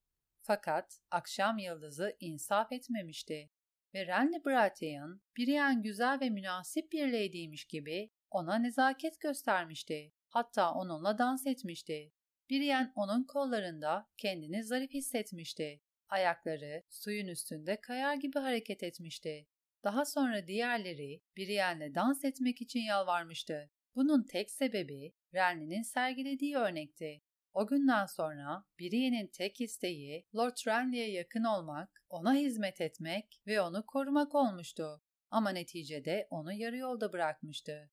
Fakat 0.41 1.00
akşam 1.11 1.59
yıldızı 1.59 2.17
insaf 2.21 2.73
etmemişti 2.73 3.50
ve 3.95 4.07
Renly 4.07 4.45
Baratheon, 4.45 5.23
Brienne 5.38 5.83
güzel 5.83 6.21
ve 6.21 6.31
münasip 6.31 6.93
bir 6.93 7.07
lady'ymiş 7.09 7.64
gibi 7.64 8.11
ona 8.31 8.59
nezaket 8.59 9.21
göstermişti. 9.21 10.12
Hatta 10.29 10.75
onunla 10.75 11.19
dans 11.19 11.47
etmişti. 11.47 12.12
Brienne 12.50 12.92
onun 12.94 13.24
kollarında 13.24 14.08
kendini 14.16 14.64
zarif 14.64 14.90
hissetmişti. 14.90 15.80
Ayakları 16.08 16.82
suyun 16.88 17.28
üstünde 17.28 17.80
kayar 17.80 18.14
gibi 18.14 18.38
hareket 18.38 18.82
etmişti. 18.82 19.46
Daha 19.84 20.04
sonra 20.04 20.46
diğerleri 20.46 21.22
Brienne'le 21.36 21.94
dans 21.94 22.24
etmek 22.24 22.60
için 22.60 22.80
yalvarmıştı. 22.80 23.70
Bunun 23.94 24.22
tek 24.22 24.50
sebebi 24.50 25.14
Renly'nin 25.34 25.82
sergilediği 25.82 26.56
örnekti. 26.56 27.22
O 27.52 27.66
günden 27.66 28.06
sonra 28.06 28.64
Brienne'in 28.80 29.26
tek 29.26 29.60
isteği 29.60 30.26
Lord 30.36 30.56
Renly'e 30.66 31.10
yakın 31.10 31.44
olmak, 31.44 32.04
ona 32.08 32.34
hizmet 32.34 32.80
etmek 32.80 33.40
ve 33.46 33.60
onu 33.60 33.86
korumak 33.86 34.34
olmuştu. 34.34 35.02
Ama 35.30 35.50
neticede 35.50 36.26
onu 36.30 36.52
yarı 36.52 36.76
yolda 36.76 37.12
bırakmıştı. 37.12 37.90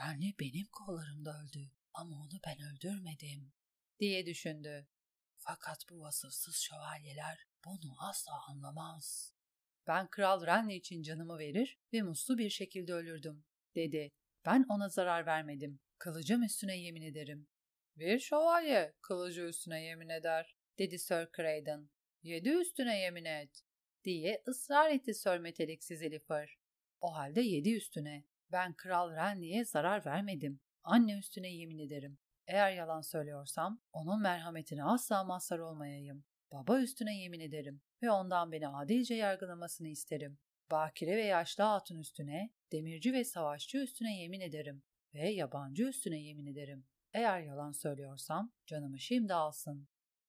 Renly 0.00 0.34
benim 0.40 0.66
kollarımda 0.72 1.30
öldü 1.30 1.70
ama 1.94 2.16
onu 2.16 2.40
ben 2.46 2.56
öldürmedim 2.74 3.52
diye 3.98 4.26
düşündü. 4.26 4.86
Fakat 5.36 5.78
bu 5.90 6.00
vasıfsız 6.00 6.56
şövalyeler 6.56 7.38
bunu 7.64 7.96
asla 8.08 8.32
anlamaz. 8.48 9.32
Ben 9.86 10.08
Kral 10.10 10.46
Renly 10.46 10.76
için 10.76 11.02
canımı 11.02 11.38
verir 11.38 11.78
ve 11.92 12.02
muslu 12.02 12.38
bir 12.38 12.50
şekilde 12.50 12.92
ölürdüm, 12.92 13.44
dedi. 13.74 14.12
Ben 14.46 14.64
ona 14.68 14.88
zarar 14.88 15.26
vermedim. 15.26 15.80
Kılıcım 15.98 16.42
üstüne 16.42 16.78
yemin 16.78 17.02
ederim. 17.02 17.48
Bir 17.96 18.18
şövalye 18.18 18.94
kılıcı 19.02 19.42
üstüne 19.42 19.82
yemin 19.82 20.08
eder, 20.08 20.56
dedi 20.78 20.98
Sir 20.98 21.28
Craydon. 21.36 21.90
Yedi 22.22 22.48
üstüne 22.48 23.00
yemin 23.00 23.24
et, 23.24 23.62
diye 24.04 24.42
ısrar 24.48 24.90
etti 24.90 25.14
Sir 25.14 25.38
Meteliksiz 25.38 26.02
Elifer. 26.02 26.58
O 27.00 27.14
halde 27.14 27.40
yedi 27.40 27.76
üstüne. 27.76 28.24
Ben 28.52 28.74
Kral 28.74 29.10
Renly'e 29.10 29.64
zarar 29.64 30.06
vermedim. 30.06 30.60
Anne 30.82 31.18
üstüne 31.18 31.54
yemin 31.54 31.78
ederim. 31.78 32.18
Eğer 32.46 32.72
yalan 32.72 33.00
söylüyorsam 33.00 33.80
onun 33.92 34.22
merhametine 34.22 34.84
asla 34.84 35.24
mazhar 35.24 35.58
olmayayım. 35.58 36.24
Baba 36.52 36.80
üstüne 36.80 37.18
yemin 37.18 37.40
ederim 37.40 37.80
ve 38.02 38.10
ondan 38.10 38.52
beni 38.52 38.68
adilce 38.68 39.14
yargılamasını 39.14 39.88
isterim. 39.88 40.38
Bakire 40.70 41.16
ve 41.16 41.24
yaşlı 41.24 41.64
hatun 41.64 41.98
üstüne, 41.98 42.50
demirci 42.72 43.12
ve 43.12 43.24
savaşçı 43.24 43.78
üstüne 43.78 44.20
yemin 44.20 44.40
ederim 44.40 44.82
ve 45.14 45.28
yabancı 45.28 45.84
üstüne 45.84 46.20
yemin 46.20 46.46
ederim. 46.46 46.86
Eğer 47.12 47.40
yalan 47.40 47.72
söylüyorsam 47.72 48.52
canımı 48.66 48.98
şimdi 48.98 49.34
alsın. 49.34 49.88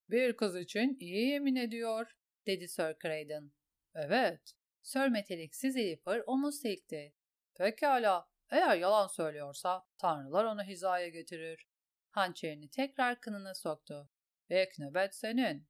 Bir 0.10 0.38
kız 0.38 0.56
için 0.56 0.98
iyi 1.00 1.28
yemin 1.28 1.56
ediyor, 1.56 2.12
dedi 2.48 2.68
Sir 2.68 2.96
Craydon. 3.02 3.52
Evet. 3.96 4.54
Sir 4.82 5.08
Meteliksiz 5.08 5.76
Elifer 5.76 6.24
omuz 6.28 6.62
silkti. 6.62 7.14
Pekala, 7.56 8.30
eğer 8.50 8.78
yalan 8.78 9.08
söylüyorsa 9.08 9.86
tanrılar 9.98 10.46
onu 10.46 10.64
hizaya 10.64 11.10
getirir. 11.10 11.68
Hançerini 12.18 12.70
tekrar 12.70 13.22
kınına 13.22 13.54
soktu. 13.54 14.10
Bek 14.50 14.80
nöbet 14.80 15.16
senin. 15.16 15.68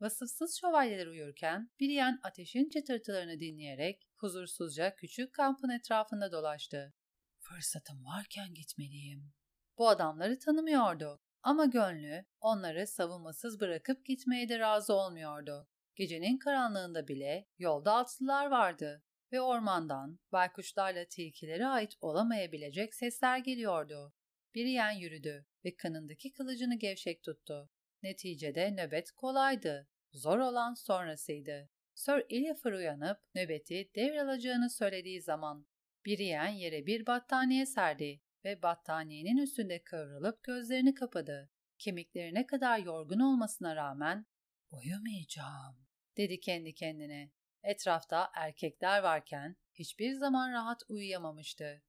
Vasıfsız 0.00 0.58
şövalyeler 0.60 1.06
uyurken 1.06 1.70
Brian 1.80 2.20
ateşin 2.22 2.68
çıtırtılarını 2.68 3.40
dinleyerek 3.40 4.08
huzursuzca 4.16 4.96
küçük 4.96 5.34
kampın 5.34 5.70
etrafında 5.70 6.32
dolaştı. 6.32 6.94
Fırsatım 7.38 8.04
varken 8.04 8.54
gitmeliyim. 8.54 9.32
Bu 9.78 9.88
adamları 9.88 10.38
tanımıyordu 10.38 11.20
ama 11.42 11.64
gönlü 11.64 12.24
onları 12.40 12.86
savunmasız 12.86 13.60
bırakıp 13.60 14.06
gitmeye 14.06 14.48
de 14.48 14.58
razı 14.58 14.94
olmuyordu. 14.94 15.68
Gecenin 15.94 16.38
karanlığında 16.38 17.08
bile 17.08 17.48
yolda 17.58 17.94
atlılar 17.94 18.46
vardı 18.46 19.04
ve 19.32 19.40
ormandan 19.40 20.18
baykuşlarla 20.32 21.04
tilkilere 21.04 21.66
ait 21.66 21.94
olamayabilecek 22.00 22.94
sesler 22.94 23.38
geliyordu. 23.38 24.14
Brian 24.56 24.90
yürüdü 24.90 25.46
ve 25.64 25.76
kanındaki 25.76 26.32
kılıcını 26.32 26.78
gevşek 26.78 27.22
tuttu. 27.22 27.70
Neticede 28.02 28.70
nöbet 28.70 29.12
kolaydı. 29.12 29.88
Zor 30.12 30.38
olan 30.38 30.74
sonrasıydı. 30.74 31.70
Sir 31.94 32.26
Elifer 32.30 32.72
uyanıp 32.72 33.18
nöbeti 33.34 33.90
devralacağını 33.94 34.70
söylediği 34.70 35.22
zaman 35.22 35.66
Brian 36.06 36.46
yere 36.46 36.86
bir 36.86 37.06
battaniye 37.06 37.66
serdi 37.66 38.20
ve 38.44 38.62
battaniyenin 38.62 39.36
üstünde 39.36 39.82
kıvrılıp 39.82 40.42
gözlerini 40.42 40.94
kapadı. 40.94 41.50
Kemiklerine 41.78 42.46
kadar 42.46 42.78
yorgun 42.78 43.20
olmasına 43.20 43.76
rağmen 43.76 44.26
uyumayacağım 44.70 45.86
dedi 46.16 46.40
kendi 46.40 46.74
kendine. 46.74 47.30
Etrafta 47.62 48.30
erkekler 48.34 49.02
varken 49.02 49.56
hiçbir 49.74 50.12
zaman 50.12 50.52
rahat 50.52 50.82
uyuyamamıştı. 50.88 51.82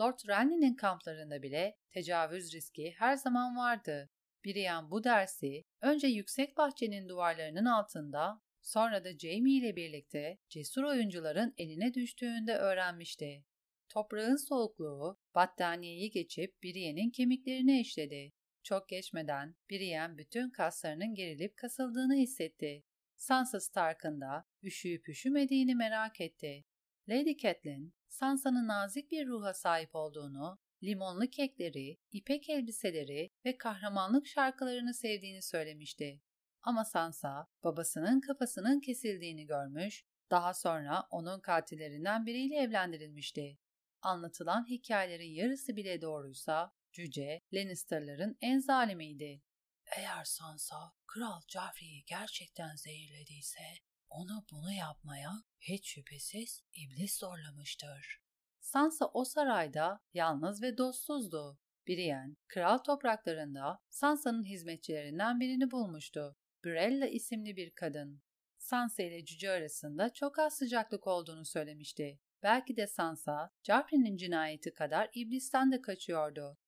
Lord 0.00 0.18
Renly'nin 0.28 0.74
kamplarında 0.74 1.42
bile 1.42 1.76
tecavüz 1.90 2.54
riski 2.54 2.94
her 2.98 3.16
zaman 3.16 3.56
vardı. 3.56 4.10
Brian 4.44 4.90
bu 4.90 5.04
dersi 5.04 5.64
önce 5.80 6.06
yüksek 6.06 6.56
bahçenin 6.56 7.08
duvarlarının 7.08 7.64
altında 7.64 8.40
sonra 8.62 9.04
da 9.04 9.18
Jamie 9.18 9.58
ile 9.58 9.76
birlikte 9.76 10.38
cesur 10.48 10.82
oyuncuların 10.82 11.54
eline 11.58 11.94
düştüğünde 11.94 12.56
öğrenmişti. 12.56 13.44
Toprağın 13.88 14.36
soğukluğu 14.48 15.18
battaniyeyi 15.34 16.10
geçip 16.10 16.62
Brienne'in 16.62 17.10
kemiklerine 17.10 17.80
işledi. 17.80 18.32
Çok 18.62 18.88
geçmeden 18.88 19.56
Brienne 19.70 20.18
bütün 20.18 20.50
kaslarının 20.50 21.14
gerilip 21.14 21.56
kasıldığını 21.56 22.14
hissetti. 22.14 22.84
Sansa 23.16 23.60
Stark'ın 23.60 24.20
da 24.20 24.44
üşüyüp 24.62 25.08
üşümediğini 25.08 25.74
merak 25.74 26.20
etti. 26.20 26.64
Lady 27.08 27.36
Catelyn, 27.36 27.92
Sansa'nın 28.14 28.68
nazik 28.68 29.10
bir 29.10 29.26
ruha 29.26 29.54
sahip 29.54 29.94
olduğunu, 29.94 30.58
limonlu 30.82 31.30
kekleri, 31.30 31.98
ipek 32.12 32.50
elbiseleri 32.50 33.30
ve 33.44 33.58
kahramanlık 33.58 34.26
şarkılarını 34.26 34.94
sevdiğini 34.94 35.42
söylemişti. 35.42 36.22
Ama 36.62 36.84
Sansa, 36.84 37.46
babasının 37.64 38.20
kafasının 38.20 38.80
kesildiğini 38.80 39.46
görmüş, 39.46 40.04
daha 40.30 40.54
sonra 40.54 41.06
onun 41.10 41.40
katillerinden 41.40 42.26
biriyle 42.26 42.56
evlendirilmişti. 42.56 43.58
Anlatılan 44.02 44.66
hikayelerin 44.68 45.30
yarısı 45.30 45.76
bile 45.76 46.00
doğruysa, 46.00 46.72
Cüce, 46.92 47.40
Lannister'ların 47.52 48.36
en 48.40 48.58
zalimiydi. 48.58 49.42
Eğer 49.96 50.24
Sansa, 50.24 50.76
Kral 51.06 51.40
Joffrey'i 51.48 52.04
gerçekten 52.06 52.76
zehirlediyse, 52.76 53.62
onu 54.10 54.44
bunu 54.52 54.72
yapmaya 54.72 55.32
hiç 55.60 55.88
şüphesiz 55.88 56.62
iblis 56.74 57.18
zorlamıştır. 57.18 58.20
Sansa 58.60 59.06
o 59.14 59.24
sarayda 59.24 60.00
yalnız 60.14 60.62
ve 60.62 60.78
dostsuzdu. 60.78 61.58
Brienne, 61.88 62.36
kral 62.48 62.78
topraklarında 62.78 63.82
Sansa'nın 63.90 64.44
hizmetçilerinden 64.44 65.40
birini 65.40 65.70
bulmuştu. 65.70 66.36
Brella 66.64 67.06
isimli 67.06 67.56
bir 67.56 67.70
kadın. 67.70 68.22
Sansa 68.58 69.02
ile 69.02 69.24
cüce 69.24 69.50
arasında 69.50 70.12
çok 70.12 70.38
az 70.38 70.56
sıcaklık 70.56 71.06
olduğunu 71.06 71.44
söylemişti. 71.44 72.20
Belki 72.42 72.76
de 72.76 72.86
Sansa, 72.86 73.50
Joffrey'nin 73.62 74.16
cinayeti 74.16 74.74
kadar 74.74 75.10
iblisten 75.14 75.72
de 75.72 75.82
kaçıyordu. 75.82 76.58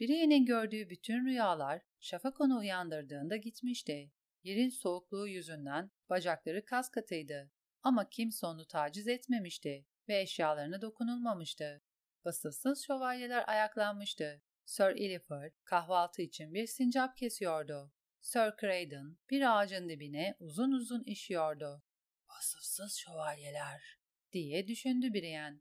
Brienne'in 0.00 0.44
gördüğü 0.44 0.90
bütün 0.90 1.26
rüyalar 1.26 1.82
şafak 2.00 2.40
onu 2.40 2.58
uyandırdığında 2.58 3.36
gitmişti. 3.36 4.12
Yerin 4.42 4.68
soğukluğu 4.68 5.28
yüzünden 5.28 5.90
bacakları 6.10 6.64
kas 6.64 6.90
katıydı. 6.90 7.50
Ama 7.82 8.08
kimse 8.08 8.46
onu 8.46 8.66
taciz 8.66 9.08
etmemişti 9.08 9.86
ve 10.08 10.20
eşyalarına 10.20 10.82
dokunulmamıştı. 10.82 11.82
Vasıfsız 12.24 12.84
şövalyeler 12.86 13.48
ayaklanmıştı. 13.48 14.42
Sir 14.64 14.96
Illiford 14.96 15.52
kahvaltı 15.64 16.22
için 16.22 16.54
bir 16.54 16.66
sincap 16.66 17.16
kesiyordu. 17.16 17.92
Sir 18.20 18.52
Craydon 18.60 19.18
bir 19.30 19.58
ağacın 19.58 19.88
dibine 19.88 20.36
uzun 20.38 20.72
uzun 20.72 21.04
işiyordu. 21.04 21.82
Vasıfsız 22.28 22.96
şövalyeler 22.96 23.98
diye 24.32 24.68
düşündü 24.68 25.14
Brienne. 25.14 25.60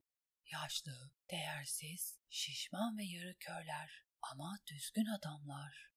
Yaşlı, 0.54 1.12
değersiz, 1.32 2.20
şişman 2.30 2.98
ve 2.98 3.04
yarı 3.04 3.36
körler 3.39 4.06
ama 4.22 4.58
düzgün 4.67 5.06
adamlar. 5.06 5.91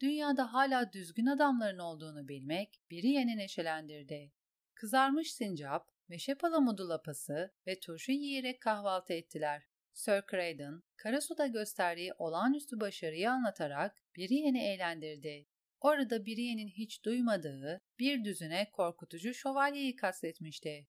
Dünyada 0.00 0.52
hala 0.52 0.92
düzgün 0.92 1.26
adamların 1.26 1.78
olduğunu 1.78 2.28
bilmek 2.28 2.80
Brienne'i 2.90 3.36
neşelendirdi. 3.36 4.32
Kızarmış 4.74 5.32
sincap, 5.32 5.90
meşe 6.08 6.34
palamudu 6.34 6.88
lapası 6.88 7.54
ve 7.66 7.80
turşu 7.80 8.12
yiyerek 8.12 8.60
kahvaltı 8.60 9.12
ettiler. 9.12 9.62
Sir 9.92 10.22
Craydon, 10.30 10.82
Karasu'da 10.96 11.46
gösterdiği 11.46 12.12
olağanüstü 12.18 12.80
başarıyı 12.80 13.30
anlatarak 13.30 13.96
Brienne'i 14.16 14.62
eğlendirdi. 14.62 15.46
Orada 15.80 16.26
Brienne'in 16.26 16.68
hiç 16.68 17.04
duymadığı 17.04 17.80
bir 17.98 18.24
düzine 18.24 18.70
korkutucu 18.70 19.34
şövalyeyi 19.34 19.96
kastetmişti. 19.96 20.86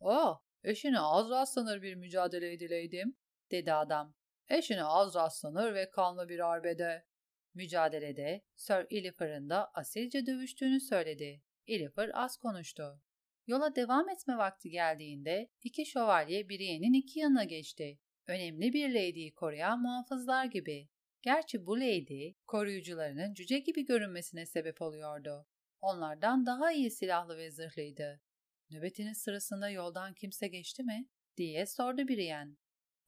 ''Oh, 0.00 0.40
eşine 0.64 1.00
az 1.00 1.30
rastlanır 1.30 1.82
bir 1.82 1.94
mücadeleydi 1.94 2.70
Leydim.'' 2.70 3.16
dedi 3.50 3.72
adam. 3.72 4.14
''Eşine 4.48 4.84
az 4.84 5.14
rastlanır 5.14 5.74
ve 5.74 5.90
kanlı 5.90 6.28
bir 6.28 6.52
arbede.'' 6.52 7.13
Mücadelede 7.54 8.42
Sir 8.56 8.86
Illiffer'ın 8.90 9.50
da 9.50 9.70
asilce 9.74 10.26
dövüştüğünü 10.26 10.80
söyledi. 10.80 11.42
Illiffer 11.66 12.10
az 12.14 12.36
konuştu. 12.36 13.00
Yola 13.46 13.74
devam 13.76 14.08
etme 14.08 14.36
vakti 14.36 14.70
geldiğinde 14.70 15.50
iki 15.62 15.86
şövalye 15.86 16.48
Brienne'in 16.48 16.92
iki 16.92 17.18
yanına 17.18 17.44
geçti. 17.44 17.98
Önemli 18.26 18.72
bir 18.72 18.88
lady'yi 18.88 19.34
koruyan 19.34 19.82
muhafızlar 19.82 20.44
gibi. 20.44 20.88
Gerçi 21.22 21.66
bu 21.66 21.80
lady, 21.80 22.32
koruyucularının 22.46 23.34
cüce 23.34 23.58
gibi 23.58 23.84
görünmesine 23.84 24.46
sebep 24.46 24.82
oluyordu. 24.82 25.46
Onlardan 25.80 26.46
daha 26.46 26.72
iyi 26.72 26.90
silahlı 26.90 27.36
ve 27.36 27.50
zırhlıydı. 27.50 28.20
Nöbetiniz 28.70 29.18
sırasında 29.18 29.70
yoldan 29.70 30.14
kimse 30.14 30.48
geçti 30.48 30.82
mi? 30.82 31.08
diye 31.36 31.66
sordu 31.66 32.08
Brienne. 32.08 32.56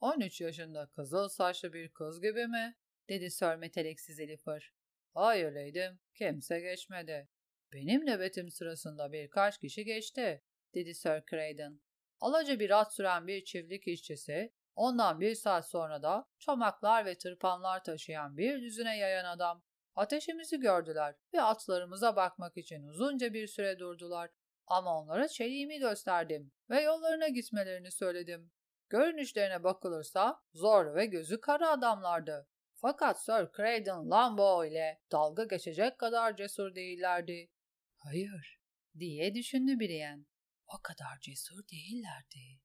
13 0.00 0.40
yaşında 0.40 0.86
kızıl 0.86 1.28
saçlı 1.28 1.72
bir 1.72 1.88
kız 1.88 2.20
gibi 2.20 2.46
mi? 2.46 2.76
Dedi 3.08 3.30
Sir 3.30 3.56
meteliksiz 3.56 4.20
Elifır. 4.20 4.74
Hayır 5.14 5.54
leydim, 5.54 6.00
kimse 6.14 6.60
geçmedi. 6.60 7.28
Benim 7.72 8.06
nöbetim 8.06 8.50
sırasında 8.50 9.12
birkaç 9.12 9.58
kişi 9.60 9.84
geçti, 9.84 10.42
dedi 10.74 10.94
Sir 10.94 11.22
Craydon. 11.30 11.80
Alaca 12.20 12.60
bir 12.60 12.80
at 12.80 12.94
süren 12.94 13.26
bir 13.26 13.44
çiftlik 13.44 13.88
işçisi, 13.88 14.52
ondan 14.74 15.20
bir 15.20 15.34
saat 15.34 15.68
sonra 15.68 16.02
da 16.02 16.28
çomaklar 16.38 17.06
ve 17.06 17.18
tırpanlar 17.18 17.84
taşıyan 17.84 18.36
bir 18.36 18.62
düzüne 18.62 18.98
yayan 18.98 19.24
adam. 19.24 19.62
Ateşimizi 19.94 20.60
gördüler 20.60 21.14
ve 21.34 21.42
atlarımıza 21.42 22.16
bakmak 22.16 22.56
için 22.56 22.82
uzunca 22.82 23.32
bir 23.32 23.46
süre 23.46 23.78
durdular. 23.78 24.30
Ama 24.66 25.00
onlara 25.00 25.28
çeliğimi 25.28 25.78
gösterdim 25.78 26.52
ve 26.70 26.80
yollarına 26.80 27.28
gitmelerini 27.28 27.90
söyledim. 27.90 28.52
Görünüşlerine 28.88 29.64
bakılırsa 29.64 30.42
zor 30.54 30.94
ve 30.94 31.06
gözü 31.06 31.40
kara 31.40 31.70
adamlardı. 31.70 32.48
Fakat 32.78 33.24
Sir 33.24 33.48
Craydon 33.56 34.10
Lambo 34.10 34.64
ile 34.64 35.00
dalga 35.12 35.44
geçecek 35.44 35.98
kadar 35.98 36.36
cesur 36.36 36.74
değillerdi. 36.74 37.50
Hayır, 37.96 38.60
diye 38.98 39.34
düşündü 39.34 39.80
Brienne. 39.80 40.24
O 40.66 40.82
kadar 40.82 41.20
cesur 41.20 41.68
değillerdi. 41.68 42.60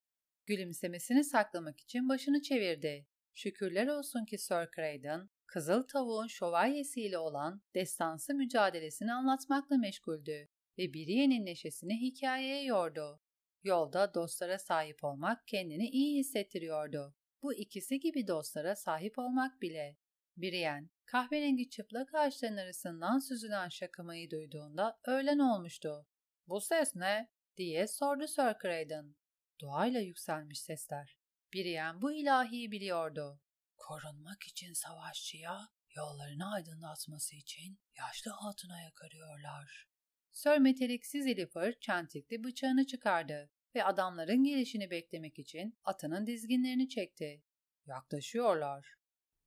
Gülümsemesini 0.45 1.23
saklamak 1.23 1.79
için 1.79 2.09
başını 2.09 2.41
çevirdi. 2.41 3.07
Şükürler 3.33 3.87
olsun 3.87 4.25
ki 4.25 4.37
Sir 4.37 4.69
Craydon, 4.75 5.29
Kızıl 5.45 5.87
Tavuğun 5.87 6.27
şövalyesiyle 6.27 7.17
olan 7.17 7.61
destansı 7.75 8.33
mücadelesini 8.33 9.13
anlatmakla 9.13 9.77
meşguldü 9.77 10.49
ve 10.77 10.93
Brienne'in 10.93 11.45
neşesini 11.45 12.01
hikayeye 12.01 12.63
yordu. 12.63 13.21
Yolda 13.63 14.13
dostlara 14.13 14.59
sahip 14.59 15.03
olmak 15.03 15.47
kendini 15.47 15.89
iyi 15.89 16.19
hissettiriyordu. 16.19 17.15
Bu 17.41 17.53
ikisi 17.53 17.99
gibi 17.99 18.27
dostlara 18.27 18.75
sahip 18.75 19.19
olmak 19.19 19.61
bile. 19.61 19.97
Brienne, 20.37 20.89
kahverengi 21.05 21.69
çıplak 21.69 22.15
ağaçların 22.15 22.57
arasından 22.57 23.19
süzülen 23.19 23.69
şakamayı 23.69 24.31
duyduğunda 24.31 24.99
öğlen 25.05 25.39
olmuştu. 25.39 26.07
''Bu 26.47 26.61
ses 26.61 26.95
ne?'' 26.95 27.29
diye 27.57 27.87
sordu 27.87 28.27
Sir 28.27 28.55
Craydon. 28.61 29.15
Doğayla 29.61 29.99
yükselmiş 29.99 30.61
sesler. 30.61 31.17
Brienne 31.53 32.01
bu 32.01 32.11
ilahiyi 32.11 32.71
biliyordu. 32.71 33.41
Korunmak 33.77 34.43
için 34.43 34.73
savaşçıya, 34.73 35.69
yollarını 35.95 36.53
aydınlatması 36.53 37.35
için 37.35 37.79
yaşlı 37.97 38.31
hatuna 38.31 38.81
yakarıyorlar. 38.81 39.87
Sir 40.31 40.57
meteliksiz 40.57 41.27
Elifer 41.27 41.79
çentikli 41.79 42.43
bıçağını 42.43 42.85
çıkardı 42.85 43.51
ve 43.75 43.83
adamların 43.83 44.43
gelişini 44.43 44.91
beklemek 44.91 45.39
için 45.39 45.77
atının 45.83 46.27
dizginlerini 46.27 46.89
çekti. 46.89 47.43
Yaklaşıyorlar. 47.85 48.95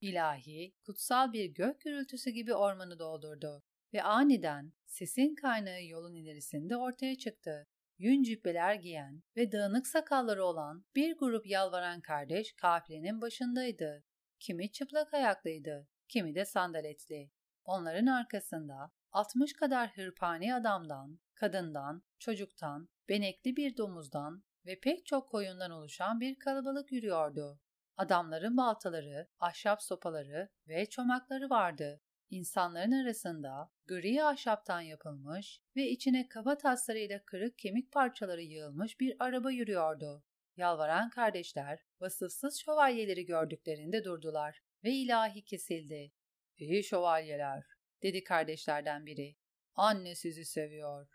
İlahi, 0.00 0.74
kutsal 0.86 1.32
bir 1.32 1.44
gök 1.44 1.80
gürültüsü 1.80 2.30
gibi 2.30 2.54
ormanı 2.54 2.98
doldurdu 2.98 3.62
ve 3.94 4.02
aniden 4.02 4.72
sesin 4.86 5.34
kaynağı 5.34 5.84
yolun 5.84 6.14
ilerisinde 6.14 6.76
ortaya 6.76 7.18
çıktı. 7.18 7.66
Yün 7.98 8.22
cübbeler 8.22 8.74
giyen 8.74 9.22
ve 9.36 9.52
dağınık 9.52 9.86
sakalları 9.86 10.44
olan 10.44 10.84
bir 10.96 11.16
grup 11.16 11.46
yalvaran 11.46 12.00
kardeş 12.00 12.52
kafilenin 12.52 13.20
başındaydı. 13.20 14.04
Kimi 14.40 14.72
çıplak 14.72 15.14
ayaklıydı, 15.14 15.88
kimi 16.08 16.34
de 16.34 16.44
sandaletli. 16.44 17.30
Onların 17.64 18.06
arkasında 18.06 18.90
60 19.14 19.52
kadar 19.52 19.90
hırpani 19.96 20.54
adamdan, 20.54 21.18
kadından, 21.34 22.02
çocuktan, 22.18 22.88
benekli 23.08 23.56
bir 23.56 23.76
domuzdan 23.76 24.44
ve 24.66 24.80
pek 24.80 25.06
çok 25.06 25.30
koyundan 25.30 25.70
oluşan 25.70 26.20
bir 26.20 26.38
kalabalık 26.38 26.92
yürüyordu. 26.92 27.60
Adamların 27.96 28.56
baltaları, 28.56 29.28
ahşap 29.40 29.82
sopaları 29.82 30.48
ve 30.68 30.86
çomakları 30.86 31.50
vardı. 31.50 32.00
İnsanların 32.30 33.04
arasında 33.04 33.70
gri 33.86 34.24
ahşaptan 34.24 34.80
yapılmış 34.80 35.60
ve 35.76 35.88
içine 35.90 36.28
kafa 36.28 36.58
taslarıyla 36.58 37.24
kırık 37.24 37.58
kemik 37.58 37.92
parçaları 37.92 38.42
yığılmış 38.42 39.00
bir 39.00 39.16
araba 39.18 39.50
yürüyordu. 39.50 40.24
Yalvaran 40.56 41.10
kardeşler 41.10 41.78
vasıfsız 42.00 42.60
şövalyeleri 42.60 43.26
gördüklerinde 43.26 44.04
durdular 44.04 44.62
ve 44.84 44.90
ilahi 44.90 45.44
kesildi. 45.44 46.12
İyi 46.58 46.84
şövalyeler, 46.84 47.73
dedi 48.04 48.24
kardeşlerden 48.24 49.06
biri. 49.06 49.36
Anne 49.74 50.14
sizi 50.14 50.44
seviyor. 50.44 51.08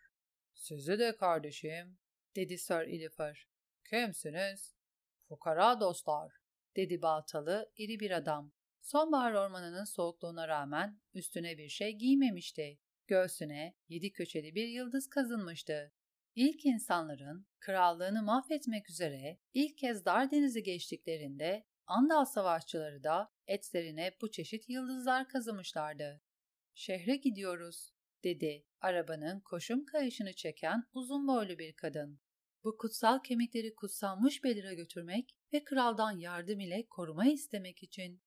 Sizi 0.54 1.00
de 1.00 1.16
kardeşim, 1.16 1.98
dedi 2.36 2.58
Sir 2.58 2.88
Ilifer. 2.88 3.48
Kimsiniz? 3.90 4.76
Fukara 5.28 5.80
dostlar, 5.80 6.34
dedi 6.76 7.02
baltalı 7.02 7.72
iri 7.78 8.00
bir 8.00 8.12
adam. 8.12 8.52
Sonbahar 8.82 9.34
ormanının 9.34 9.84
soğukluğuna 9.84 10.48
rağmen 10.48 11.00
üstüne 11.14 11.58
bir 11.58 11.70
şey 11.70 11.92
giymemişti. 11.92 12.80
Göğsüne 13.08 13.76
yedi 13.88 14.12
köşeli 14.12 14.56
bir 14.56 14.68
yıldız 14.68 15.10
kazınmıştı. 15.10 15.94
İlk 16.36 16.66
insanların 16.66 17.48
krallığını 17.60 18.24
mahvetmek 18.24 18.90
üzere 18.90 19.40
ilk 19.54 19.78
kez 19.78 20.06
Dardeniz'i 20.06 20.64
geçtiklerinde 20.64 21.66
Andal 21.88 22.26
savaşçıları 22.26 23.04
da 23.04 23.32
etlerine 23.48 24.18
bu 24.22 24.32
çeşit 24.32 24.70
yıldızlar 24.70 25.28
kazımışlardı. 25.28 26.22
Şehre 26.80 27.16
gidiyoruz, 27.16 27.94
dedi 28.24 28.66
arabanın 28.82 29.40
koşum 29.40 29.86
kayışını 29.86 30.34
çeken 30.34 30.84
uzun 30.94 31.28
boylu 31.28 31.60
bir 31.60 31.74
kadın. 31.74 32.20
Bu 32.64 32.78
kutsal 32.78 33.20
kemikleri 33.24 33.76
kutsanmış 33.76 34.44
belire 34.44 34.76
götürmek 34.76 35.38
ve 35.54 35.64
kraldan 35.64 36.12
yardım 36.12 36.60
ile 36.60 36.88
koruma 36.90 37.26
istemek 37.26 37.84
için. 37.84 38.22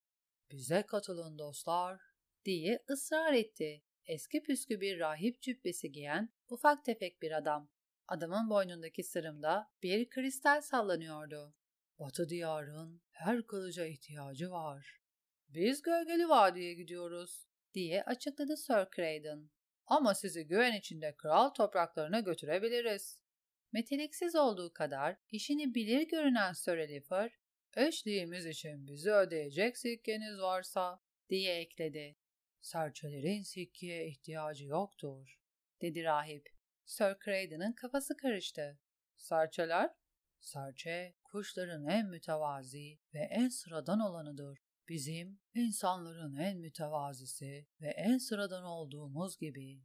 Bize 0.51 0.83
katılın 0.83 1.39
dostlar, 1.39 2.01
diye 2.45 2.85
ısrar 2.91 3.33
etti. 3.33 3.83
Eski 4.07 4.43
püskü 4.43 4.81
bir 4.81 4.99
rahip 4.99 5.43
cübbesi 5.43 5.93
giyen 5.93 6.33
ufak 6.49 6.85
tefek 6.85 7.23
bir 7.23 7.39
adam. 7.39 7.71
Adamın 8.09 8.51
boynundaki 8.51 9.03
sırımda 9.03 9.71
bir 9.83 10.09
kristal 10.09 10.61
sallanıyordu. 10.61 11.55
Batı 11.99 12.29
diyarın 12.29 13.03
her 13.11 13.47
kılıca 13.47 13.87
ihtiyacı 13.87 14.51
var. 14.51 15.01
Biz 15.49 15.83
gölgeli 15.83 16.29
vadiye 16.29 16.75
gidiyoruz, 16.75 17.52
diye 17.75 18.03
açıkladı 18.03 18.57
Sir 18.57 18.87
Craydon. 18.97 19.51
Ama 19.87 20.15
sizi 20.15 20.47
güven 20.47 20.73
içinde 20.73 21.17
kral 21.17 21.49
topraklarına 21.49 22.21
götürebiliriz. 22.21 23.23
Meteliksiz 23.73 24.37
olduğu 24.37 24.73
kadar 24.73 25.17
işini 25.31 25.75
bilir 25.75 26.09
görünen 26.09 26.53
Sir 26.53 26.79
Elifer, 26.79 27.33
eşliğimiz 27.77 28.47
için 28.47 28.87
bizi 28.87 29.11
ödeyecek 29.13 29.79
sikkeniz 29.79 30.39
varsa 30.41 31.01
diye 31.29 31.61
ekledi. 31.61 32.17
Serçelerin 32.61 33.43
sikkiye 33.43 34.07
ihtiyacı 34.09 34.65
yoktur, 34.65 35.39
dedi 35.83 36.05
rahip. 36.05 36.49
Sir 36.85 37.17
Craden'ın 37.25 37.73
kafası 37.73 38.17
karıştı. 38.17 38.79
Serçeler? 39.17 39.91
Serçe, 40.41 41.15
kuşların 41.25 41.87
en 41.87 42.07
mütevazi 42.07 42.99
ve 43.15 43.19
en 43.19 43.49
sıradan 43.49 44.01
olanıdır. 44.01 44.59
Bizim, 44.89 45.41
insanların 45.55 46.37
en 46.37 46.59
mütevazisi 46.59 47.67
ve 47.81 47.89
en 47.89 48.19
sıradan 48.19 48.65
olduğumuz 48.65 49.39
gibi. 49.39 49.83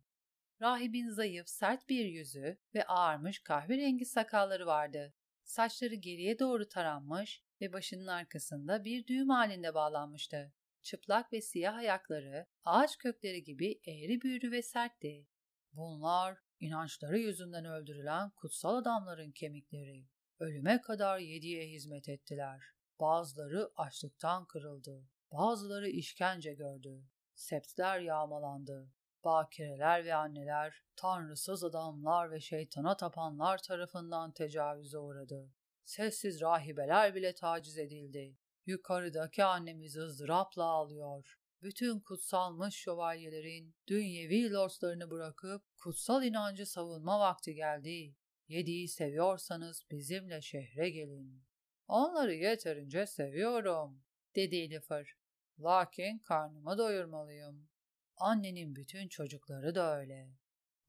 Rahibin 0.61 1.09
zayıf, 1.09 1.49
sert 1.49 1.89
bir 1.89 2.05
yüzü 2.05 2.57
ve 2.75 2.85
ağarmış 2.87 3.39
kahverengi 3.39 4.05
sakalları 4.05 4.65
vardı. 4.65 5.13
Saçları 5.43 5.95
geriye 5.95 6.39
doğru 6.39 6.67
taranmış 6.67 7.43
ve 7.61 7.73
başının 7.73 8.07
arkasında 8.07 8.83
bir 8.83 9.07
düğüm 9.07 9.29
halinde 9.29 9.73
bağlanmıştı. 9.73 10.53
Çıplak 10.83 11.33
ve 11.33 11.41
siyah 11.41 11.75
ayakları 11.75 12.45
ağaç 12.63 12.97
kökleri 12.97 13.43
gibi 13.43 13.79
eğri 13.85 14.21
büğrü 14.21 14.51
ve 14.51 14.61
sertti. 14.61 15.27
Bunlar 15.73 16.37
inançları 16.59 17.19
yüzünden 17.19 17.65
öldürülen 17.65 18.29
kutsal 18.29 18.75
adamların 18.75 19.31
kemikleri. 19.31 20.07
Ölüme 20.39 20.81
kadar 20.81 21.19
yediye 21.19 21.67
hizmet 21.67 22.09
ettiler. 22.09 22.76
Bazıları 22.99 23.71
açlıktan 23.75 24.45
kırıldı. 24.45 25.07
Bazıları 25.31 25.89
işkence 25.89 26.53
gördü. 26.53 27.03
Septler 27.35 27.99
yağmalandı. 27.99 28.91
Bakireler 29.23 30.05
ve 30.05 30.15
anneler, 30.15 30.83
tanrısız 30.95 31.63
adamlar 31.63 32.31
ve 32.31 32.39
şeytana 32.39 32.97
tapanlar 32.97 33.57
tarafından 33.57 34.31
tecavüze 34.31 34.97
uğradı. 34.97 35.51
Sessiz 35.85 36.41
rahibeler 36.41 37.15
bile 37.15 37.35
taciz 37.35 37.77
edildi. 37.77 38.37
Yukarıdaki 38.65 39.43
annemiz 39.43 39.97
ızdırapla 39.97 40.63
ağlıyor. 40.63 41.39
Bütün 41.61 41.99
kutsalmış 41.99 42.75
şövalyelerin 42.75 43.75
dünyevi 43.87 44.51
lordlarını 44.51 45.11
bırakıp 45.11 45.63
kutsal 45.77 46.23
inancı 46.23 46.65
savunma 46.65 47.19
vakti 47.19 47.55
geldi. 47.55 48.15
Yediği 48.47 48.87
seviyorsanız 48.87 49.85
bizimle 49.91 50.41
şehre 50.41 50.89
gelin. 50.89 51.46
Onları 51.87 52.33
yeterince 52.33 53.05
seviyorum, 53.05 54.03
dedi 54.35 54.55
Elifer. 54.55 55.15
Lakin 55.59 56.19
karnımı 56.19 56.77
doyurmalıyım. 56.77 57.69
Annenin 58.17 58.75
bütün 58.75 59.07
çocukları 59.07 59.75
da 59.75 59.99
öyle. 59.99 60.29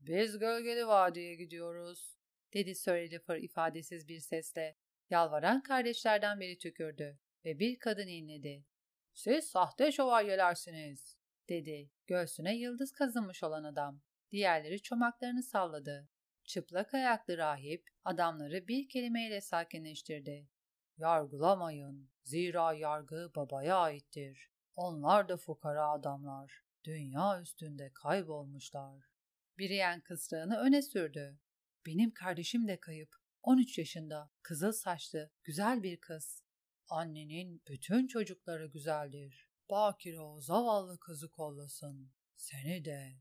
Biz 0.01 0.39
gölgeli 0.39 0.87
vadiye 0.87 1.35
gidiyoruz, 1.35 2.19
dedi 2.55 2.75
Sir 2.75 2.95
Elifer 2.95 3.37
ifadesiz 3.37 4.09
bir 4.09 4.21
sesle. 4.21 4.77
Yalvaran 5.11 5.63
kardeşlerden 5.63 6.41
biri 6.41 6.59
tükürdü 6.59 7.19
ve 7.45 7.59
bir 7.59 7.79
kadın 7.79 8.07
inledi. 8.07 8.65
Siz 9.13 9.45
sahte 9.45 9.93
şövalyelersiniz, 9.93 11.17
dedi 11.49 11.91
göğsüne 12.07 12.57
yıldız 12.57 12.93
kazınmış 12.93 13.43
olan 13.43 13.65
adam. 13.65 14.01
Diğerleri 14.31 14.83
çomaklarını 14.83 15.43
salladı. 15.43 16.09
Çıplak 16.45 16.95
ayaklı 16.95 17.39
rahip 17.39 17.89
adamları 18.05 18.69
bir 18.69 18.89
kelimeyle 18.89 19.41
sakinleştirdi. 19.41 20.49
Yargılamayın, 20.99 22.11
zira 22.25 22.73
yargı 22.73 23.31
babaya 23.37 23.77
aittir. 23.77 24.51
Onlar 24.77 25.29
da 25.29 25.37
fukara 25.37 25.91
adamlar, 25.91 26.63
dünya 26.85 27.41
üstünde 27.41 27.93
kaybolmuşlar. 27.95 29.05
Biriyen 29.59 30.01
kısrağını 30.01 30.57
öne 30.57 30.83
sürdü. 30.83 31.39
Benim 31.87 32.11
kardeşim 32.11 32.69
de 32.69 32.81
kayıp. 32.81 33.17
13 33.43 33.79
yaşında, 33.79 34.31
kızıl 34.43 34.73
saçlı, 34.73 35.31
güzel 35.45 35.83
bir 35.83 36.01
kız. 36.01 36.43
Annenin 36.89 37.63
bütün 37.69 38.07
çocukları 38.07 38.67
güzeldir. 38.67 39.49
Bakire 39.71 40.21
o 40.21 40.41
zavallı 40.41 40.99
kızı 40.99 41.31
kollasın. 41.31 42.13
Seni 42.37 42.85
de. 42.85 43.13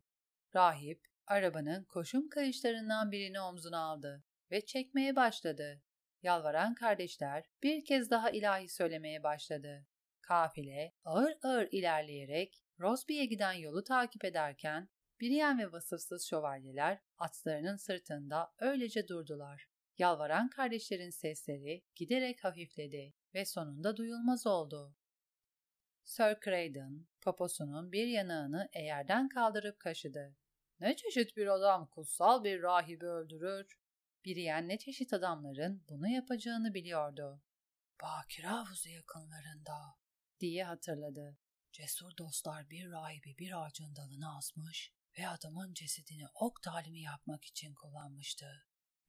Rahip, 0.55 1.07
arabanın 1.27 1.83
koşum 1.83 2.29
kayışlarından 2.29 3.11
birini 3.11 3.41
omzuna 3.41 3.79
aldı 3.79 4.23
ve 4.51 4.65
çekmeye 4.65 5.15
başladı. 5.15 5.81
Yalvaran 6.23 6.75
kardeşler 6.75 7.45
bir 7.63 7.85
kez 7.85 8.09
daha 8.09 8.29
ilahi 8.29 8.69
söylemeye 8.69 9.23
başladı. 9.23 9.85
Kafile 10.21 10.93
ağır 11.03 11.37
ağır 11.43 11.67
ilerleyerek 11.71 12.63
Rosby'ye 12.79 13.25
giden 13.25 13.53
yolu 13.53 13.83
takip 13.83 14.25
ederken 14.25 14.89
Brienne 15.21 15.67
ve 15.67 15.71
vasıfsız 15.71 16.27
şövalyeler 16.29 16.99
atlarının 17.17 17.75
sırtında 17.75 18.53
öylece 18.59 19.07
durdular. 19.07 19.67
Yalvaran 19.97 20.49
kardeşlerin 20.49 21.09
sesleri 21.09 21.83
giderek 21.95 22.43
hafifledi 22.43 23.13
ve 23.33 23.45
sonunda 23.45 23.97
duyulmaz 23.97 24.47
oldu. 24.47 24.95
Sir 26.03 26.37
Craden, 26.45 27.07
poposunun 27.21 27.91
bir 27.91 28.07
yanağını 28.07 28.69
eğerden 28.73 29.29
kaldırıp 29.29 29.79
kaşıdı. 29.79 30.35
Ne 30.79 30.95
çeşit 30.95 31.37
bir 31.37 31.47
adam 31.47 31.87
kutsal 31.87 32.43
bir 32.43 32.61
rahibi 32.61 33.05
öldürür? 33.05 33.79
Biriyen 34.25 34.67
ne 34.67 34.77
çeşit 34.77 35.13
adamların 35.13 35.83
bunu 35.89 36.07
yapacağını 36.07 36.73
biliyordu. 36.73 37.41
Bakire 38.01 38.47
havuzu 38.47 38.89
yakınlarında 38.89 39.97
diye 40.39 40.63
hatırladı. 40.63 41.37
Cesur 41.71 42.17
dostlar 42.17 42.69
bir 42.69 42.91
rahibi 42.91 43.37
bir 43.37 43.65
ağacın 43.65 43.95
dalına 43.95 44.37
asmış 44.37 44.93
ve 45.19 45.27
adamın 45.27 45.73
cesedini 45.73 46.25
ok 46.35 46.61
talimi 46.63 47.01
yapmak 47.01 47.45
için 47.45 47.73
kullanmıştı. 47.73 48.45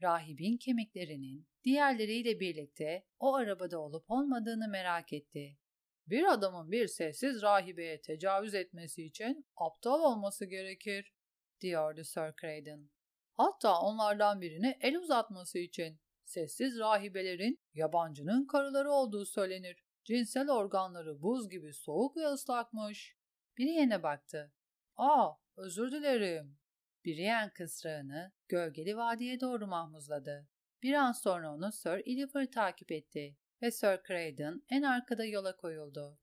Rahibin 0.02 0.56
kemiklerinin 0.56 1.48
diğerleriyle 1.64 2.40
birlikte 2.40 3.06
o 3.18 3.34
arabada 3.34 3.78
olup 3.78 4.10
olmadığını 4.10 4.68
merak 4.68 5.12
etti. 5.12 5.58
Bir 6.06 6.32
adamın 6.32 6.70
bir 6.70 6.86
sessiz 6.86 7.42
rahibeye 7.42 8.00
tecavüz 8.00 8.54
etmesi 8.54 9.04
için 9.04 9.46
aptal 9.56 10.00
olması 10.00 10.46
gerekir, 10.46 11.12
diyordu 11.60 12.04
Sir 12.04 12.34
Craden. 12.40 12.90
Hatta 13.38 13.80
onlardan 13.80 14.40
birine 14.40 14.78
el 14.80 14.96
uzatması 14.96 15.58
için 15.58 16.00
sessiz 16.24 16.78
rahibelerin 16.78 17.60
yabancının 17.74 18.46
karıları 18.46 18.90
olduğu 18.90 19.24
söylenir. 19.24 19.84
Cinsel 20.04 20.50
organları 20.50 21.22
buz 21.22 21.48
gibi 21.48 21.72
soğuk 21.72 22.16
ve 22.16 22.26
ıslakmış. 22.26 23.16
Biri 23.58 23.68
yine 23.68 24.02
baktı. 24.02 24.52
Aa, 24.96 25.32
özür 25.56 25.92
dilerim. 25.92 26.58
Biriyen 27.04 27.52
kısrağını 27.52 28.32
gölgeli 28.48 28.96
vadiye 28.96 29.40
doğru 29.40 29.66
mahmuzladı. 29.66 30.48
Bir 30.82 30.92
an 30.92 31.12
sonra 31.12 31.54
onu 31.54 31.72
Sir 31.72 32.02
Elifer 32.06 32.50
takip 32.50 32.92
etti 32.92 33.36
ve 33.62 33.70
Sir 33.70 34.00
Craden 34.08 34.62
en 34.70 34.82
arkada 34.82 35.24
yola 35.24 35.56
koyuldu. 35.56 36.18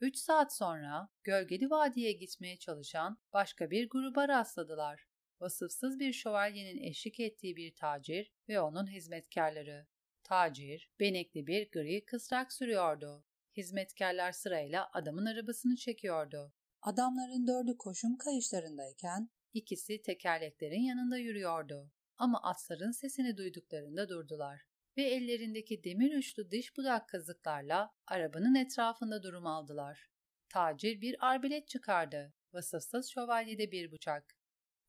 Üç 0.00 0.16
saat 0.16 0.56
sonra 0.56 1.08
gölgeli 1.24 1.70
vadiye 1.70 2.12
gitmeye 2.12 2.58
çalışan 2.58 3.18
başka 3.32 3.70
bir 3.70 3.88
gruba 3.88 4.28
rastladılar. 4.28 5.06
Vasıfsız 5.40 5.98
bir 5.98 6.12
şövalyenin 6.12 6.82
eşlik 6.82 7.20
ettiği 7.20 7.56
bir 7.56 7.74
tacir 7.74 8.32
ve 8.48 8.60
onun 8.60 8.86
hizmetkarları. 8.86 9.86
Tacir, 10.22 10.90
benekli 11.00 11.46
bir 11.46 11.70
gri 11.70 12.04
kısrak 12.04 12.52
sürüyordu. 12.52 13.24
Hizmetkarlar 13.56 14.32
sırayla 14.32 14.90
adamın 14.92 15.26
arabasını 15.26 15.76
çekiyordu. 15.76 16.52
Adamların 16.82 17.46
dördü 17.46 17.78
koşum 17.78 18.16
kayışlarındayken 18.16 19.30
ikisi 19.52 20.02
tekerleklerin 20.02 20.82
yanında 20.82 21.18
yürüyordu. 21.18 21.92
Ama 22.16 22.42
atların 22.42 22.90
sesini 22.90 23.36
duyduklarında 23.36 24.08
durdular 24.08 24.60
ve 24.96 25.02
ellerindeki 25.02 25.84
demir 25.84 26.18
uçlu 26.18 26.50
diş 26.50 26.76
budak 26.76 27.08
kazıklarla 27.08 27.94
arabanın 28.06 28.54
etrafında 28.54 29.22
durum 29.22 29.46
aldılar. 29.46 30.08
Tacir 30.48 31.00
bir 31.00 31.16
arbelet 31.20 31.68
çıkardı. 31.68 32.34
Vasıfsız 32.52 33.10
şövalyede 33.10 33.72
bir 33.72 33.92
bıçak. 33.92 34.36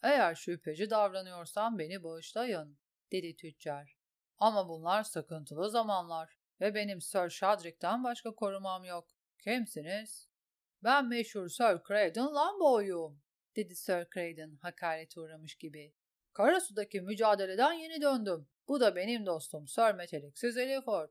Eğer 0.04 0.36
şüpheci 0.36 0.90
davranıyorsam 0.90 1.80
beni 1.80 2.04
bağışlayın, 2.04 2.78
dedi 3.12 3.36
tüccar. 3.36 3.98
Ama 4.38 4.70
bunlar 4.70 5.04
sıkıntılı 5.04 5.70
zamanlar 5.70 6.38
ve 6.62 6.76
benim 6.76 7.02
Sir 7.02 7.30
Shadrick'ten 7.30 8.04
başka 8.04 8.36
korumam 8.36 8.84
yok. 8.84 9.08
Kimsiniz? 9.44 10.30
Ben 10.84 11.08
meşhur 11.08 11.50
Sir 11.50 11.82
Craden 11.88 12.36
Lambo'yum, 12.36 13.22
dedi 13.56 13.76
Sir 13.76 14.08
Craden 14.14 14.56
hakarete 14.62 15.20
uğramış 15.20 15.56
gibi. 15.56 15.94
Karasu'daki 16.34 17.02
mücadeleden 17.02 17.74
yeni 17.74 18.02
döndüm. 18.02 18.48
Bu 18.68 18.80
da 18.80 18.96
benim 18.96 19.26
dostum 19.26 19.68
Sir 19.68 19.94
Meteliksiz 19.94 20.58
Eliford. 20.58 21.10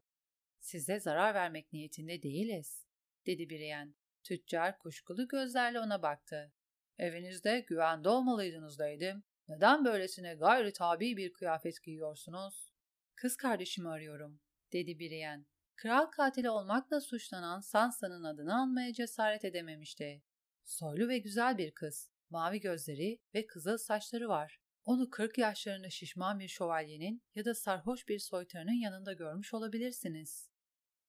Size 0.60 1.00
zarar 1.00 1.34
vermek 1.34 1.72
niyetinde 1.72 2.22
değiliz, 2.22 2.86
dedi 3.26 3.50
Brienne. 3.50 3.92
Tüccar 4.22 4.78
kuşkulu 4.78 5.28
gözlerle 5.28 5.80
ona 5.80 6.02
baktı. 6.02 6.52
Evinizde 6.98 7.60
güvende 7.60 8.08
olmalıydınız 8.08 8.78
dedim. 8.78 9.24
Neden 9.48 9.84
böylesine 9.84 10.34
gayri 10.34 10.72
tabi 10.72 11.16
bir 11.16 11.32
kıyafet 11.32 11.82
giyiyorsunuz? 11.82 12.72
Kız 13.14 13.36
kardeşimi 13.36 13.88
arıyorum, 13.88 14.40
dedi 14.72 14.98
Brienne. 14.98 15.44
Kral 15.76 16.06
katili 16.06 16.50
olmakla 16.50 17.00
suçlanan 17.00 17.60
Sansa'nın 17.60 18.24
adını 18.24 18.60
almaya 18.60 18.92
cesaret 18.92 19.44
edememişti. 19.44 20.22
Soylu 20.64 21.08
ve 21.08 21.18
güzel 21.18 21.58
bir 21.58 21.70
kız. 21.70 22.10
Mavi 22.30 22.60
gözleri 22.60 23.18
ve 23.34 23.46
kızıl 23.46 23.78
saçları 23.78 24.28
var. 24.28 24.60
Onu 24.84 25.10
40 25.10 25.38
yaşlarında 25.38 25.90
şişman 25.90 26.38
bir 26.38 26.48
şövalyenin 26.48 27.22
ya 27.34 27.44
da 27.44 27.54
sarhoş 27.54 28.08
bir 28.08 28.18
soytarının 28.18 28.82
yanında 28.82 29.12
görmüş 29.12 29.54
olabilirsiniz. 29.54 30.50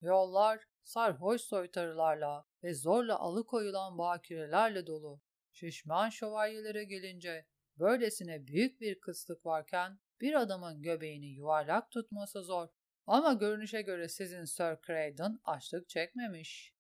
Yollar 0.02 0.63
sarhoş 0.84 1.41
soytarılarla 1.41 2.45
ve 2.63 2.73
zorla 2.73 3.19
alıkoyulan 3.19 3.97
bakirelerle 3.97 4.88
dolu. 4.88 5.21
Şişman 5.60 6.10
şövalyelere 6.10 6.84
gelince 6.84 7.46
böylesine 7.80 8.48
büyük 8.48 8.82
bir 8.82 9.00
kıslık 9.00 9.46
varken 9.46 10.00
bir 10.22 10.34
adamın 10.34 10.82
göbeğini 10.82 11.28
yuvarlak 11.28 11.91
tutması 11.91 12.43
zor. 12.43 12.67
Ama 13.06 13.34
görünüşe 13.34 13.82
göre 13.82 14.10
sizin 14.10 14.43
Sir 14.43 14.78
Craydon 14.88 15.41
açlık 15.43 15.89
çekmemiş. 15.89 16.74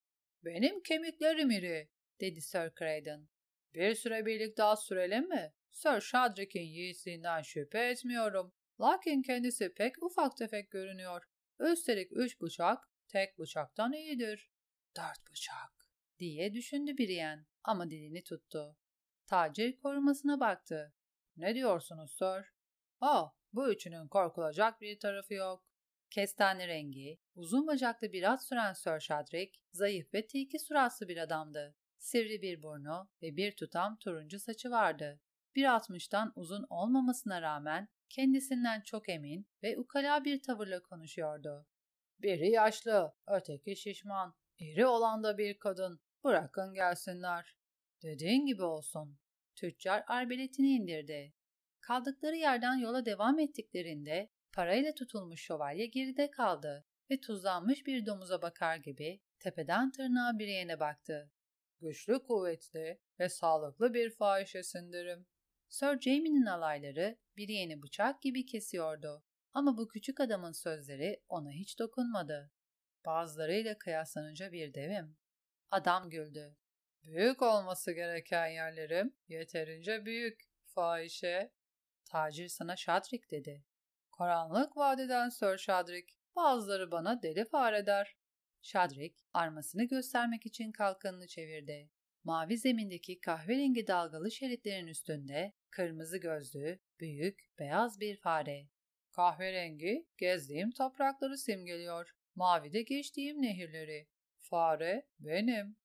Benim 0.43 0.83
kemiklerim 0.83 1.51
iri, 1.51 1.89
dedi 2.21 2.41
Sir 2.41 2.71
Craydon. 2.79 3.29
Bir 3.73 3.95
süre 3.95 4.25
birlikte 4.25 4.63
az 4.63 4.83
sürelim 4.83 5.29
mi? 5.29 5.53
Sir 5.71 6.01
Shadrick'in 6.01 6.61
yiğitliğinden 6.61 7.41
şüphe 7.41 7.79
etmiyorum. 7.79 8.53
Lakin 8.81 9.21
kendisi 9.21 9.73
pek 9.73 10.03
ufak 10.03 10.37
tefek 10.37 10.71
görünüyor. 10.71 11.23
Üstelik 11.59 12.11
üç 12.11 12.41
bıçak 12.41 12.89
tek 13.07 13.39
bıçaktan 13.39 13.93
iyidir. 13.93 14.51
Dört 14.97 15.31
bıçak 15.31 15.89
diye 16.19 16.53
düşündü 16.53 16.97
Brienne 16.97 17.45
ama 17.67 17.89
dilini 17.89 18.23
tuttu. 18.23 18.75
Tacir 19.25 19.77
korumasına 19.77 20.39
baktı. 20.39 20.93
Ne 21.37 21.55
diyorsunuz 21.55 22.11
Sir? 22.11 22.53
Ah, 23.01 23.31
bu 23.53 23.71
üçünün 23.71 24.07
korkulacak 24.07 24.81
bir 24.81 24.99
tarafı 24.99 25.33
yok. 25.33 25.63
Kestane 26.09 26.67
rengi, 26.67 27.19
uzun 27.35 27.67
bacaklı 27.67 28.13
bir 28.13 28.23
at 28.31 28.43
süren 28.43 28.73
Sir 28.73 28.99
Shadrick, 28.99 29.59
zayıf 29.71 30.13
ve 30.13 30.27
tilki 30.27 30.59
suratlı 30.59 31.07
bir 31.07 31.17
adamdı. 31.17 31.75
Sivri 31.97 32.41
bir 32.41 32.63
burnu 32.63 33.09
ve 33.21 33.37
bir 33.37 33.55
tutam 33.55 33.97
turuncu 33.97 34.39
saçı 34.39 34.71
vardı. 34.71 35.19
1.60'dan 35.55 36.33
uzun 36.35 36.65
olmamasına 36.69 37.41
rağmen 37.41 37.89
kendisinden 38.09 38.81
çok 38.81 39.09
emin 39.09 39.47
ve 39.63 39.77
ukala 39.77 40.25
bir 40.25 40.41
tavırla 40.41 40.81
konuşuyordu. 40.81 41.67
Biri 42.19 42.49
yaşlı, 42.49 43.13
öteki 43.27 43.75
şişman, 43.75 44.35
iri 44.59 44.85
olan 44.85 45.23
da 45.23 45.37
bir 45.37 45.59
kadın. 45.59 45.99
Bırakın 46.23 46.73
gelsinler. 46.73 47.56
Dediğin 48.03 48.45
gibi 48.45 48.63
olsun. 48.63 49.17
Tüccar 49.55 50.03
arbeletini 50.07 50.69
indirdi. 50.69 51.33
Kaldıkları 51.79 52.35
yerden 52.35 52.75
yola 52.75 53.05
devam 53.05 53.39
ettiklerinde 53.39 54.29
parayla 54.51 54.93
tutulmuş 54.93 55.41
şövalye 55.41 55.85
geride 55.85 56.31
kaldı 56.31 56.85
ve 57.11 57.19
tuzlanmış 57.19 57.85
bir 57.85 58.05
domuza 58.05 58.41
bakar 58.41 58.77
gibi 58.77 59.21
tepeden 59.39 59.91
tırnağa 59.91 60.39
bir 60.39 60.47
yerine 60.47 60.79
baktı. 60.79 61.31
Güçlü, 61.81 62.23
kuvvetli 62.23 62.99
ve 63.19 63.29
sağlıklı 63.29 63.93
bir 63.93 64.09
fahişesindirim. 64.09 65.27
Sir 65.69 65.99
Jamie'nin 65.99 66.45
alayları 66.45 67.17
bir 67.37 67.47
yeni 67.47 67.81
bıçak 67.81 68.21
gibi 68.21 68.45
kesiyordu. 68.45 69.23
Ama 69.53 69.77
bu 69.77 69.87
küçük 69.87 70.19
adamın 70.19 70.51
sözleri 70.51 71.23
ona 71.29 71.51
hiç 71.51 71.79
dokunmadı. 71.79 72.51
Bazılarıyla 73.05 73.77
kıyaslanınca 73.77 74.51
bir 74.51 74.73
devim. 74.73 75.17
Adam 75.71 76.09
güldü. 76.09 76.55
Büyük 77.07 77.41
olması 77.41 77.91
gereken 77.91 78.47
yerlerim 78.47 79.13
yeterince 79.27 80.05
büyük, 80.05 80.39
fahişe. 80.65 81.51
Tacir 82.05 82.47
sana 82.47 82.75
Şadrik 82.75 83.31
dedi. 83.31 83.63
Karanlık 84.17 84.77
vadiden 84.77 85.29
Sir 85.29 85.57
Şadrik, 85.57 86.17
bazıları 86.35 86.91
bana 86.91 87.21
deli 87.21 87.45
fare 87.45 87.85
der. 87.85 88.17
Şadrik, 88.61 89.15
armasını 89.33 89.83
göstermek 89.83 90.45
için 90.45 90.71
kalkanını 90.71 91.27
çevirdi. 91.27 91.89
Mavi 92.23 92.57
zemindeki 92.57 93.19
kahverengi 93.19 93.87
dalgalı 93.87 94.31
şeritlerin 94.31 94.87
üstünde 94.87 95.53
kırmızı 95.69 96.17
gözlü, 96.17 96.79
büyük, 96.99 97.39
beyaz 97.59 97.99
bir 97.99 98.17
fare. 98.17 98.67
Kahverengi, 99.11 100.07
gezdiğim 100.17 100.71
toprakları 100.71 101.37
simgeliyor. 101.37 102.15
Mavi 102.35 102.73
de 102.73 102.81
geçtiğim 102.81 103.41
nehirleri. 103.41 104.07
Fare, 104.39 105.07
benim. 105.19 105.77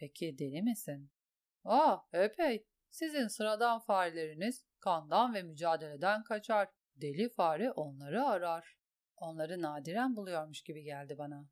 Peki 0.00 0.38
deli 0.38 0.62
misin? 0.62 1.10
Aa, 1.64 1.98
epey. 2.12 2.66
Sizin 2.90 3.26
sıradan 3.26 3.80
fareleriniz 3.80 4.66
kandan 4.80 5.34
ve 5.34 5.42
mücadeleden 5.42 6.24
kaçar. 6.24 6.68
Deli 6.96 7.28
fare 7.28 7.72
onları 7.72 8.24
arar. 8.24 8.76
Onları 9.16 9.62
nadiren 9.62 10.16
buluyormuş 10.16 10.62
gibi 10.62 10.82
geldi 10.82 11.18
bana. 11.18 11.48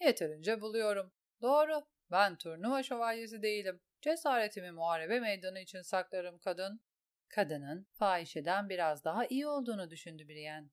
Yeterince 0.00 0.60
buluyorum. 0.60 1.12
Doğru. 1.42 1.86
Ben 2.10 2.36
turnuva 2.38 2.82
şövalyesi 2.82 3.42
değilim. 3.42 3.80
Cesaretimi 4.00 4.70
muharebe 4.70 5.20
meydanı 5.20 5.60
için 5.60 5.82
saklarım 5.82 6.38
kadın. 6.38 6.80
Kadının 7.28 7.86
fahişeden 7.92 8.68
biraz 8.68 9.04
daha 9.04 9.26
iyi 9.26 9.46
olduğunu 9.46 9.90
düşündü 9.90 10.28
Brienne. 10.28 10.68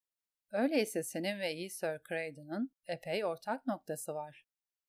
Öyleyse 0.51 1.03
senin 1.03 1.39
ve 1.39 1.53
iyi 1.53 1.69
Sir 1.69 1.99
Craydon'ın 2.09 2.71
epey 2.87 3.25
ortak 3.25 3.67
noktası 3.67 4.15
var. 4.15 4.45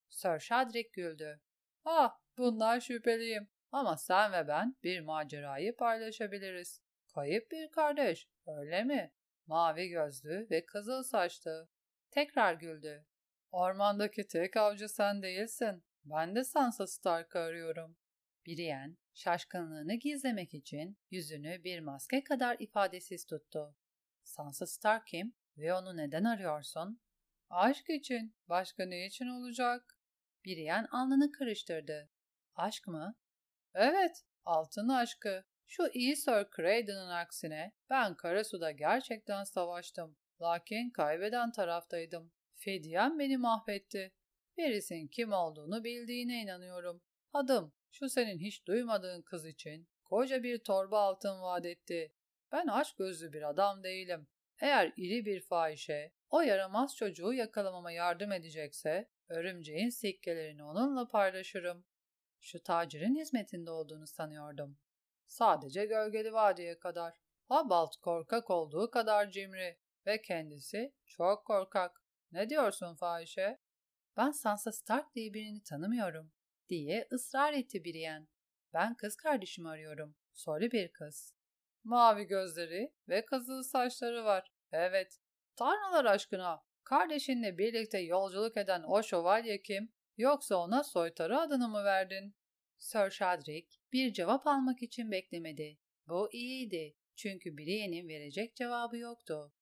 Sir 0.09 0.39
Shadrick 0.39 0.91
güldü. 0.93 1.41
Ah, 1.85 2.20
bundan 2.41 2.79
şüpheliyim. 2.79 3.49
Ama 3.73 3.97
sen 3.97 4.33
ve 4.33 4.49
ben 4.49 4.77
bir 4.83 5.01
macerayı 5.01 5.77
paylaşabiliriz. 5.77 6.83
Kayıp 7.15 7.51
bir 7.51 7.71
kardeş, 7.71 8.29
öyle 8.47 8.85
mi? 8.85 9.13
Mavi 9.47 9.89
gözlü 9.89 10.47
ve 10.51 10.67
kızıl 10.67 11.03
saçlı. 11.03 11.69
Tekrar 12.11 12.55
güldü. 12.55 13.07
Ormandaki 13.53 14.27
tek 14.27 14.57
avcı 14.57 14.89
sen 14.89 15.23
değilsin. 15.23 15.85
Ben 16.05 16.35
de 16.35 16.45
Sansa 16.45 16.87
Stark'ı 16.87 17.39
arıyorum. 17.39 17.97
Brienne, 18.47 18.97
şaşkınlığını 19.15 19.95
gizlemek 19.95 20.55
için 20.55 20.99
yüzünü 21.11 21.65
bir 21.65 21.81
maske 21.81 22.25
kadar 22.25 22.57
ifadesiz 22.59 23.25
tuttu. 23.25 23.77
Sansa 24.25 24.67
Stark 24.67 25.07
kim 25.07 25.35
ve 25.57 25.75
onu 25.75 25.97
neden 25.97 26.25
arıyorsun? 26.25 27.01
Aşk 27.51 27.91
için. 27.91 28.35
Başka 28.49 28.85
ne 28.87 29.07
için 29.07 29.27
olacak? 29.27 29.99
Brienne 30.47 30.87
alnını 30.91 31.33
karıştırdı. 31.33 32.11
Aşk 32.61 32.87
mı? 32.87 33.15
Evet, 33.75 34.25
altın 34.45 34.89
aşkı. 34.89 35.45
Şu 35.67 35.89
iyi 35.93 36.17
Sir 36.17 36.47
Craydon'un 36.57 37.09
aksine 37.09 37.73
ben 37.91 38.15
Karasu'da 38.15 38.71
gerçekten 38.71 39.45
savaştım. 39.45 40.17
Lakin 40.41 40.91
kaybeden 40.91 41.53
taraftaydım. 41.53 42.33
Fedyen 42.55 43.19
beni 43.19 43.37
mahvetti. 43.37 44.13
Biris'in 44.57 45.09
kim 45.09 45.33
olduğunu 45.33 45.85
bildiğine 45.85 46.43
inanıyorum. 46.43 47.03
Adım 47.33 47.73
şu 47.91 48.09
senin 48.09 48.39
hiç 48.39 48.67
duymadığın 48.67 49.23
kız 49.23 49.47
için 49.47 49.89
koca 50.05 50.43
bir 50.43 50.59
torba 50.59 51.01
altın 51.01 51.43
vaat 51.43 51.67
etti. 51.67 52.15
Ben 52.53 52.67
aç 52.67 52.95
gözlü 52.95 53.33
bir 53.33 53.49
adam 53.49 53.83
değilim. 53.83 54.29
Eğer 54.61 54.93
iri 54.97 55.25
bir 55.25 55.41
fahişe 55.41 56.13
o 56.29 56.41
yaramaz 56.41 56.97
çocuğu 56.97 57.33
yakalamama 57.33 57.93
yardım 57.93 58.33
edecekse 58.33 59.09
örümceğin 59.29 59.91
sikkelerini 59.91 60.65
onunla 60.65 61.09
paylaşırım. 61.09 61.85
Şu 62.41 62.63
tacirin 62.63 63.17
hizmetinde 63.17 63.71
olduğunu 63.71 64.07
sanıyordum. 64.07 64.79
Sadece 65.27 65.87
gölgeli 65.87 66.33
vadiye 66.33 66.79
kadar. 66.79 67.15
Habalt 67.49 67.97
korkak 67.97 68.51
olduğu 68.51 68.91
kadar 68.91 69.31
cimri 69.31 69.79
ve 70.07 70.23
kendisi 70.23 70.95
çok 71.07 71.47
korkak. 71.47 72.03
Ne 72.33 72.51
diyorsun 72.51 72.95
fahişe? 72.95 73.61
Ben 74.17 74.31
Sansa 74.31 74.73
Stark 74.73 75.15
diye 75.15 75.35
birini 75.35 75.63
tanımıyorum 75.63 76.33
diye 76.69 77.09
ısrar 77.13 77.53
etti 77.53 77.85
Brienne. 77.85 78.27
Ben 78.73 78.95
kız 78.95 79.17
kardeşimi 79.17 79.69
arıyorum. 79.69 80.17
Soru 80.33 80.71
bir 80.71 80.93
kız. 80.93 81.35
Mavi 81.85 82.25
gözleri 82.25 82.95
ve 83.09 83.25
kızıl 83.25 83.63
saçları 83.63 84.25
var. 84.25 84.53
Evet. 84.73 85.21
Tanrılar 85.57 86.05
aşkına. 86.05 86.63
Kardeşinle 86.85 87.59
birlikte 87.59 87.99
yolculuk 87.99 88.57
eden 88.57 88.83
o 88.87 89.03
şövalye 89.03 89.63
kim? 89.63 89.93
Yoksa 90.21 90.57
ona 90.57 90.85
soytarı 90.85 91.39
adını 91.39 91.69
mı 91.69 91.85
verdin? 91.85 92.35
Sir 92.79 93.11
Shadrick 93.11 93.77
bir 93.93 94.13
cevap 94.13 94.47
almak 94.47 94.83
için 94.83 95.11
beklemedi. 95.11 95.79
Bu 96.09 96.33
iyiydi. 96.33 96.97
Çünkü 97.17 97.59
Brienne'in 97.59 98.09
verecek 98.09 98.57
cevabı 98.57 98.97
yoktu. 98.97 99.53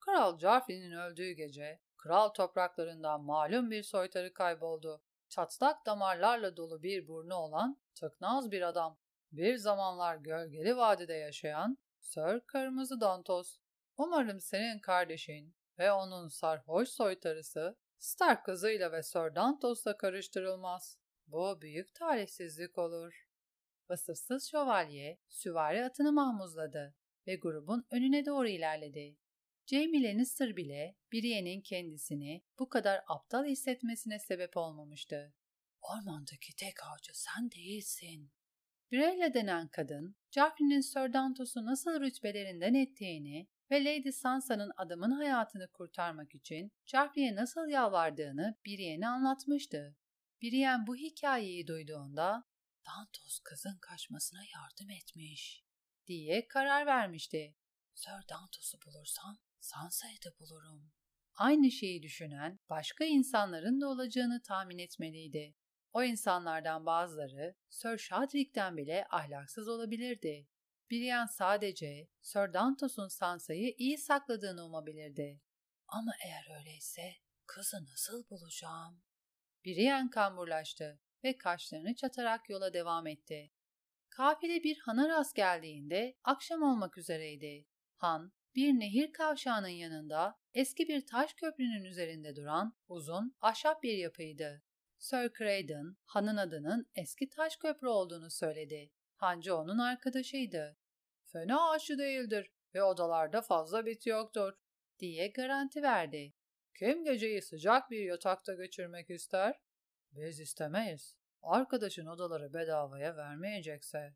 Kral 0.00 0.38
Joffrey'nin 0.38 0.92
öldüğü 0.92 1.32
gece 1.32 1.80
kral 1.96 2.28
topraklarından 2.28 3.24
malum 3.24 3.70
bir 3.70 3.82
soytarı 3.82 4.34
kayboldu. 4.34 5.02
Çatlak 5.28 5.86
damarlarla 5.86 6.56
dolu 6.56 6.82
bir 6.82 7.08
burnu 7.08 7.34
olan 7.34 7.80
tıknaz 7.94 8.50
bir 8.50 8.62
adam. 8.62 8.98
Bir 9.32 9.56
zamanlar 9.56 10.16
gölgeli 10.16 10.76
vadide 10.76 11.14
yaşayan 11.14 11.78
Sir 12.00 12.40
Kırmızı 12.40 13.00
Dantos. 13.00 13.58
Umarım 13.96 14.40
senin 14.40 14.78
kardeşin 14.78 15.54
ve 15.78 15.92
onun 15.92 16.28
sarhoş 16.28 16.88
soytarısı 16.88 17.76
Stark 18.02 18.44
kızıyla 18.44 18.92
ve 18.92 19.02
Sir 19.02 19.34
Dantos'la 19.34 19.96
karıştırılmaz. 19.96 20.98
Bu 21.26 21.58
büyük 21.60 21.94
talihsizlik 21.94 22.78
olur. 22.78 23.26
Vasıfsız 23.90 24.50
şövalye 24.50 25.18
süvari 25.28 25.84
atını 25.84 26.12
mahmuzladı 26.12 26.94
ve 27.26 27.36
grubun 27.36 27.86
önüne 27.90 28.26
doğru 28.26 28.48
ilerledi. 28.48 29.16
Jamie 29.66 30.02
Lannister 30.02 30.56
bile 30.56 30.96
Briene'in 31.12 31.60
kendisini 31.60 32.44
bu 32.58 32.68
kadar 32.68 33.00
aptal 33.08 33.44
hissetmesine 33.44 34.18
sebep 34.18 34.56
olmamıştı. 34.56 35.34
Ormandaki 35.82 36.56
tek 36.56 36.74
avcı 36.82 37.12
sen 37.14 37.50
değilsin. 37.50 38.30
Briella 38.92 39.34
denen 39.34 39.68
kadın, 39.68 40.16
Joffrey'nin 40.30 40.80
Sir 40.80 41.12
Dantos'u 41.12 41.64
nasıl 41.64 42.00
rütbelerinden 42.00 42.74
ettiğini 42.74 43.48
ve 43.72 43.84
Lady 43.84 44.12
Sansa'nın 44.12 44.72
adamın 44.76 45.10
hayatını 45.10 45.68
kurtarmak 45.68 46.34
için 46.34 46.72
Joffrey'e 46.84 47.34
nasıl 47.34 47.68
yalvardığını 47.68 48.58
Brienne'e 48.66 49.08
anlatmıştı. 49.08 49.96
Brienne 50.42 50.86
bu 50.86 50.96
hikayeyi 50.96 51.66
duyduğunda 51.66 52.44
Dantos 52.86 53.40
kızın 53.44 53.78
kaçmasına 53.80 54.40
yardım 54.54 54.90
etmiş 54.90 55.64
diye 56.06 56.48
karar 56.48 56.86
vermişti. 56.86 57.56
Sir 57.94 58.28
Dantos'u 58.30 58.78
bulursam 58.86 59.38
Sansa'yı 59.60 60.18
da 60.26 60.38
bulurum. 60.40 60.92
Aynı 61.34 61.70
şeyi 61.70 62.02
düşünen 62.02 62.58
başka 62.68 63.04
insanların 63.04 63.80
da 63.80 63.88
olacağını 63.88 64.42
tahmin 64.42 64.78
etmeliydi. 64.78 65.54
O 65.92 66.02
insanlardan 66.02 66.86
bazıları 66.86 67.54
Sir 67.68 67.98
Shadrick'ten 67.98 68.76
bile 68.76 69.06
ahlaksız 69.10 69.68
olabilirdi. 69.68 70.48
Brienne 70.92 71.28
sadece 71.28 72.08
Sir 72.20 72.52
Dantos'un 72.52 73.08
Sansa'yı 73.08 73.74
iyi 73.78 73.98
sakladığını 73.98 74.64
umabilirdi. 74.64 75.40
Ama 75.88 76.12
eğer 76.24 76.58
öyleyse 76.60 77.12
kızı 77.46 77.84
nasıl 77.84 78.28
bulacağım? 78.30 79.02
Brienne 79.64 80.10
kamburlaştı 80.10 81.00
ve 81.24 81.38
kaşlarını 81.38 81.94
çatarak 81.94 82.50
yola 82.50 82.72
devam 82.72 83.06
etti. 83.06 83.52
Kafile 84.10 84.62
bir 84.62 84.78
hana 84.78 85.08
rast 85.08 85.36
geldiğinde 85.36 86.18
akşam 86.24 86.62
olmak 86.62 86.98
üzereydi. 86.98 87.66
Han, 87.96 88.32
bir 88.54 88.72
nehir 88.72 89.12
kavşağının 89.12 89.68
yanında 89.68 90.38
eski 90.54 90.88
bir 90.88 91.06
taş 91.06 91.34
köprünün 91.34 91.84
üzerinde 91.84 92.36
duran 92.36 92.76
uzun 92.88 93.36
ahşap 93.40 93.82
bir 93.82 93.98
yapıydı. 93.98 94.62
Sir 94.98 95.32
Craydon, 95.38 95.96
Han'ın 96.04 96.36
adının 96.36 96.90
eski 96.94 97.28
taş 97.28 97.56
köprü 97.56 97.88
olduğunu 97.88 98.30
söyledi. 98.30 98.90
Hancı 99.16 99.56
onun 99.56 99.78
arkadaşıydı. 99.78 100.81
Fena 101.32 101.70
aşı 101.70 101.98
değildir 101.98 102.50
ve 102.74 102.82
odalarda 102.82 103.42
fazla 103.42 103.86
bit 103.86 104.06
yoktur, 104.06 104.52
diye 104.98 105.28
garanti 105.28 105.82
verdi. 105.82 106.34
Kim 106.78 107.04
geceyi 107.04 107.42
sıcak 107.42 107.90
bir 107.90 108.04
yatakta 108.04 108.54
geçirmek 108.54 109.10
ister? 109.10 109.60
Biz 110.12 110.40
istemeyiz. 110.40 111.16
Arkadaşın 111.42 112.06
odaları 112.06 112.54
bedavaya 112.54 113.16
vermeyecekse, 113.16 114.14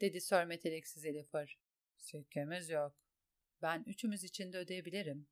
dedi 0.00 0.20
Sir 0.20 0.44
meteliksiz 0.44 1.04
Elifer. 1.04 1.58
Sikkemiz 1.96 2.70
yok. 2.70 2.96
Ben 3.62 3.84
üçümüz 3.86 4.24
için 4.24 4.52
de 4.52 4.58
ödeyebilirim. 4.58 5.28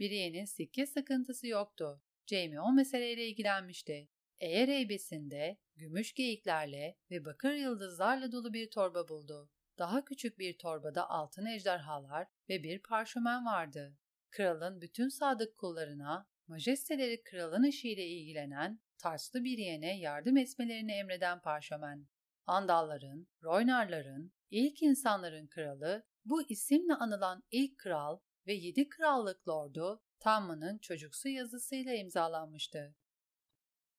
Brienne'in 0.00 0.44
sikke 0.44 0.86
sıkıntısı 0.86 1.46
yoktu. 1.46 2.02
Jamie 2.26 2.60
o 2.60 2.72
meseleyle 2.72 3.28
ilgilenmişti. 3.28 4.08
Eğer 4.40 4.68
heybesinde 4.68 5.58
gümüş 5.76 6.14
geyiklerle 6.14 6.96
ve 7.10 7.24
bakır 7.24 7.52
yıldızlarla 7.52 8.32
dolu 8.32 8.52
bir 8.52 8.70
torba 8.70 9.08
buldu. 9.08 9.50
Daha 9.78 10.04
küçük 10.04 10.38
bir 10.38 10.58
torbada 10.58 11.10
altın 11.10 11.46
ejderhalar 11.46 12.26
ve 12.48 12.62
bir 12.62 12.82
parşömen 12.82 13.46
vardı. 13.46 13.96
Kralın 14.30 14.80
bütün 14.80 15.08
sadık 15.08 15.58
kullarına, 15.58 16.28
majesteleri 16.46 17.22
kralın 17.22 17.64
işiyle 17.64 18.06
ilgilenen, 18.06 18.80
taçlı 18.98 19.44
bir 19.44 19.58
yeğene 19.58 19.98
yardım 19.98 20.36
etmelerini 20.36 20.92
emreden 20.92 21.40
parşömen. 21.40 22.06
Andalların, 22.46 23.28
Roynarların, 23.42 24.32
ilk 24.50 24.82
insanların 24.82 25.46
kralı, 25.46 26.06
bu 26.24 26.42
isimle 26.48 26.94
anılan 26.94 27.42
ilk 27.50 27.78
kral 27.78 28.18
ve 28.46 28.52
yedi 28.52 28.88
krallık 28.88 29.48
lordu 29.48 30.02
Tamma'nın 30.20 30.78
çocuksu 30.78 31.28
yazısıyla 31.28 31.94
imzalanmıştı. 31.94 32.94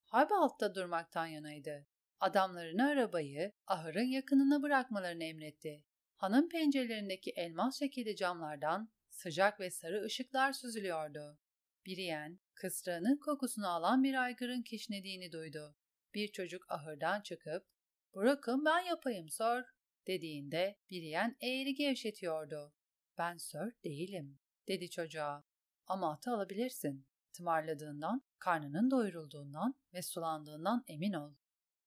Harbalt'ta 0.05 0.75
durmaktan 0.75 1.25
yanaydı. 1.25 1.87
Adamlarını 2.19 2.87
arabayı 2.87 3.51
ahırın 3.67 4.07
yakınına 4.07 4.61
bırakmalarını 4.61 5.23
emretti. 5.23 5.83
Hanın 6.15 6.49
pencerelerindeki 6.49 7.31
elmas 7.31 7.79
şekilli 7.79 8.15
camlardan 8.15 8.89
sıcak 9.09 9.59
ve 9.59 9.69
sarı 9.69 10.03
ışıklar 10.03 10.53
süzülüyordu. 10.53 11.39
Biriyen, 11.85 12.39
kıstrağının 12.53 13.17
kokusunu 13.17 13.67
alan 13.67 14.03
bir 14.03 14.23
aygırın 14.23 14.61
kişnediğini 14.61 15.31
duydu. 15.31 15.75
Bir 16.13 16.27
çocuk 16.31 16.71
ahırdan 16.71 17.21
çıkıp, 17.21 17.67
''Bırakın 18.15 18.65
ben 18.65 18.79
yapayım 18.79 19.29
sir.'' 19.29 19.75
dediğinde 20.07 20.79
Biriyen 20.89 21.35
eğri 21.41 21.75
gevşetiyordu. 21.75 22.73
''Ben 23.17 23.37
sir 23.37 23.83
değilim.'' 23.83 24.39
dedi 24.67 24.89
çocuğa. 24.89 25.43
''Ama 25.87 26.11
atı 26.11 26.31
alabilirsin. 26.31 27.07
Tımarladığından, 27.33 28.21
karnının 28.39 28.91
doyurulduğundan 28.91 29.75
ve 29.93 30.01
sulandığından 30.01 30.83
emin 30.87 31.13
ol. 31.13 31.33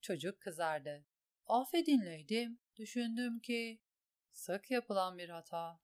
Çocuk 0.03 0.41
kızardı. 0.41 1.05
Affedin 1.47 2.01
leydim, 2.07 2.59
düşündüm 2.77 3.41
ki... 3.41 3.81
Sık 4.33 4.71
yapılan 4.71 5.19
bir 5.19 5.29
hata. 5.29 5.81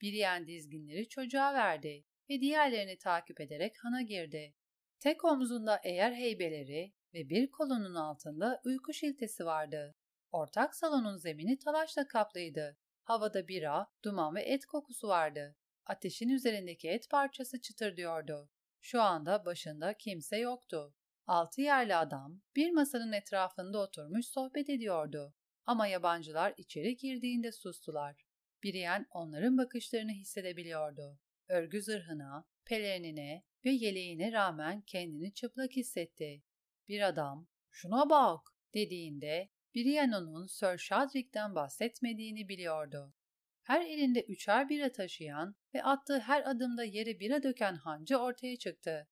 Biriyen 0.00 0.46
dizginleri 0.46 1.08
çocuğa 1.08 1.54
verdi 1.54 2.04
ve 2.30 2.40
diğerlerini 2.40 2.98
takip 2.98 3.40
ederek 3.40 3.84
hana 3.84 4.02
girdi. 4.02 4.54
Tek 4.98 5.24
omzunda 5.24 5.80
eğer 5.84 6.12
heybeleri 6.12 6.94
ve 7.14 7.28
bir 7.28 7.50
kolunun 7.50 7.94
altında 7.94 8.60
uyku 8.64 8.92
şiltesi 8.92 9.44
vardı. 9.46 9.94
Ortak 10.32 10.74
salonun 10.74 11.16
zemini 11.16 11.58
talaşla 11.58 12.08
kaplıydı. 12.08 12.78
Havada 13.02 13.48
bira, 13.48 13.86
duman 14.04 14.34
ve 14.34 14.42
et 14.42 14.66
kokusu 14.66 15.08
vardı. 15.08 15.56
Ateşin 15.86 16.28
üzerindeki 16.28 16.88
et 16.88 17.10
parçası 17.10 17.60
çıtırdıyordu. 17.60 18.50
Şu 18.80 19.02
anda 19.02 19.44
başında 19.44 19.94
kimse 19.94 20.36
yoktu. 20.36 20.94
Altı 21.30 21.60
yerli 21.60 21.96
adam 21.96 22.40
bir 22.56 22.70
masanın 22.70 23.12
etrafında 23.12 23.78
oturmuş 23.78 24.26
sohbet 24.26 24.70
ediyordu. 24.70 25.34
Ama 25.66 25.86
yabancılar 25.86 26.54
içeri 26.56 26.96
girdiğinde 26.96 27.52
sustular. 27.52 28.26
Biriyen 28.62 29.06
onların 29.10 29.58
bakışlarını 29.58 30.10
hissedebiliyordu. 30.10 31.18
Örgü 31.48 31.82
zırhına, 31.82 32.44
pelerinine 32.64 33.44
ve 33.64 33.70
yeleğine 33.70 34.32
rağmen 34.32 34.80
kendini 34.80 35.34
çıplak 35.34 35.70
hissetti. 35.70 36.42
Bir 36.88 37.00
adam, 37.00 37.48
şuna 37.70 38.10
bak 38.10 38.40
dediğinde 38.74 39.50
Biriyen 39.74 40.12
onun 40.12 40.46
Sir 40.46 40.78
Shadrick'ten 40.78 41.54
bahsetmediğini 41.54 42.48
biliyordu. 42.48 43.14
Her 43.62 43.86
elinde 43.86 44.22
üçer 44.22 44.68
bira 44.68 44.92
taşıyan 44.92 45.56
ve 45.74 45.82
attığı 45.82 46.20
her 46.20 46.50
adımda 46.50 46.84
yere 46.84 47.20
bira 47.20 47.42
döken 47.42 47.74
hancı 47.74 48.16
ortaya 48.16 48.56
çıktı. 48.56 49.08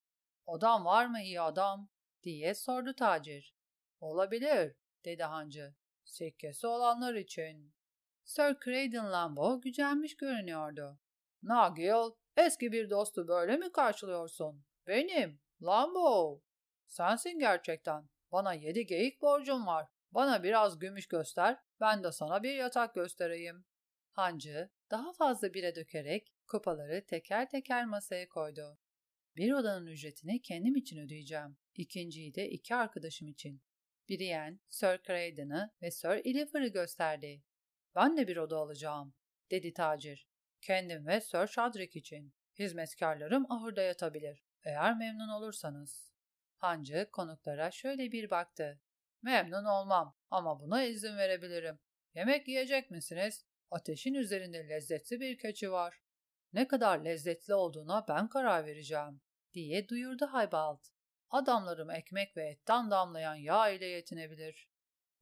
Adam 0.47 0.85
var 0.85 1.07
mı 1.07 1.21
iyi 1.21 1.41
adam? 1.41 1.89
Diye 2.23 2.55
sordu 2.55 2.95
tacir. 2.95 3.55
Olabilir, 4.01 4.77
dedi 5.05 5.23
hancı. 5.23 5.75
Sikkesi 6.05 6.67
olanlar 6.67 7.15
için. 7.15 7.75
Sir 8.25 8.57
Craydon 8.65 9.13
Lambo 9.13 9.61
gücenmiş 9.61 10.17
görünüyordu. 10.17 10.99
Nagil, 11.43 12.13
eski 12.37 12.73
bir 12.73 12.91
dostu 12.91 13.29
böyle 13.29 13.57
mi 13.57 13.73
karşılıyorsun? 13.73 14.65
Benim, 14.87 15.41
Lambo. 15.63 16.43
Sensin 16.87 17.39
gerçekten. 17.39 18.09
Bana 18.33 18.55
yedi 18.55 18.87
geyik 18.87 19.23
borcum 19.23 19.67
var. 19.67 19.87
Bana 20.13 20.43
biraz 20.43 20.79
gümüş 20.79 21.07
göster, 21.07 21.57
ben 21.81 22.05
de 22.05 22.13
sana 22.13 22.43
bir 22.43 22.55
yatak 22.55 22.95
göstereyim. 22.95 23.65
Hancı 24.13 24.71
daha 24.91 25.13
fazla 25.13 25.55
bire 25.55 25.75
dökerek 25.75 26.33
kupaları 26.47 27.07
teker 27.07 27.51
teker 27.51 27.85
masaya 27.85 28.29
koydu. 28.29 28.79
Bir 29.37 29.53
odanın 29.53 29.87
ücretini 29.87 30.43
kendim 30.43 30.77
için 30.77 30.99
ödeyeceğim. 30.99 31.57
İkinciyi 31.75 32.35
de 32.35 32.51
iki 32.51 32.75
arkadaşım 32.75 33.29
için. 33.29 33.63
Brienne, 34.09 34.59
Sir 34.69 35.03
Craydon'ı 35.07 35.71
ve 35.83 35.91
Sir 35.91 36.09
Elifer'ı 36.25 36.69
gösterdi. 36.69 37.43
Ben 37.95 38.17
de 38.17 38.29
bir 38.29 38.37
oda 38.37 38.57
alacağım, 38.57 39.15
dedi 39.51 39.73
tacir. 39.73 40.29
Kendim 40.61 41.07
ve 41.07 41.21
Sir 41.21 41.47
Shadrick 41.47 41.99
için. 41.99 42.35
Hizmetkarlarım 42.59 43.53
ahırda 43.53 43.83
yatabilir, 43.83 44.45
eğer 44.65 44.97
memnun 44.97 45.29
olursanız. 45.29 46.13
Hancı 46.57 47.09
konuklara 47.13 47.71
şöyle 47.71 48.13
bir 48.13 48.31
baktı. 48.31 48.81
Memnun 49.23 49.65
olmam 49.65 50.17
ama 50.31 50.61
buna 50.61 50.85
izin 50.85 51.17
verebilirim. 51.17 51.79
Yemek 52.15 52.49
yiyecek 52.49 52.91
misiniz? 52.91 53.45
Ateşin 53.71 54.15
üzerinde 54.15 54.69
lezzetli 54.69 55.21
bir 55.21 55.39
keçi 55.39 55.73
var. 55.73 56.03
Ne 56.53 56.69
kadar 56.69 56.99
lezzetli 56.99 57.55
olduğuna 57.55 58.05
ben 58.09 58.29
karar 58.29 58.67
vereceğim, 58.67 59.21
diye 59.55 59.89
duyurdu 59.89 60.27
Haybalt. 60.27 60.89
Adamlarım 61.31 61.91
ekmek 61.91 62.37
ve 62.37 62.49
etten 62.49 62.91
damlayan 62.91 63.35
yağ 63.35 63.69
ile 63.69 63.87
yetinebilir. 63.87 64.71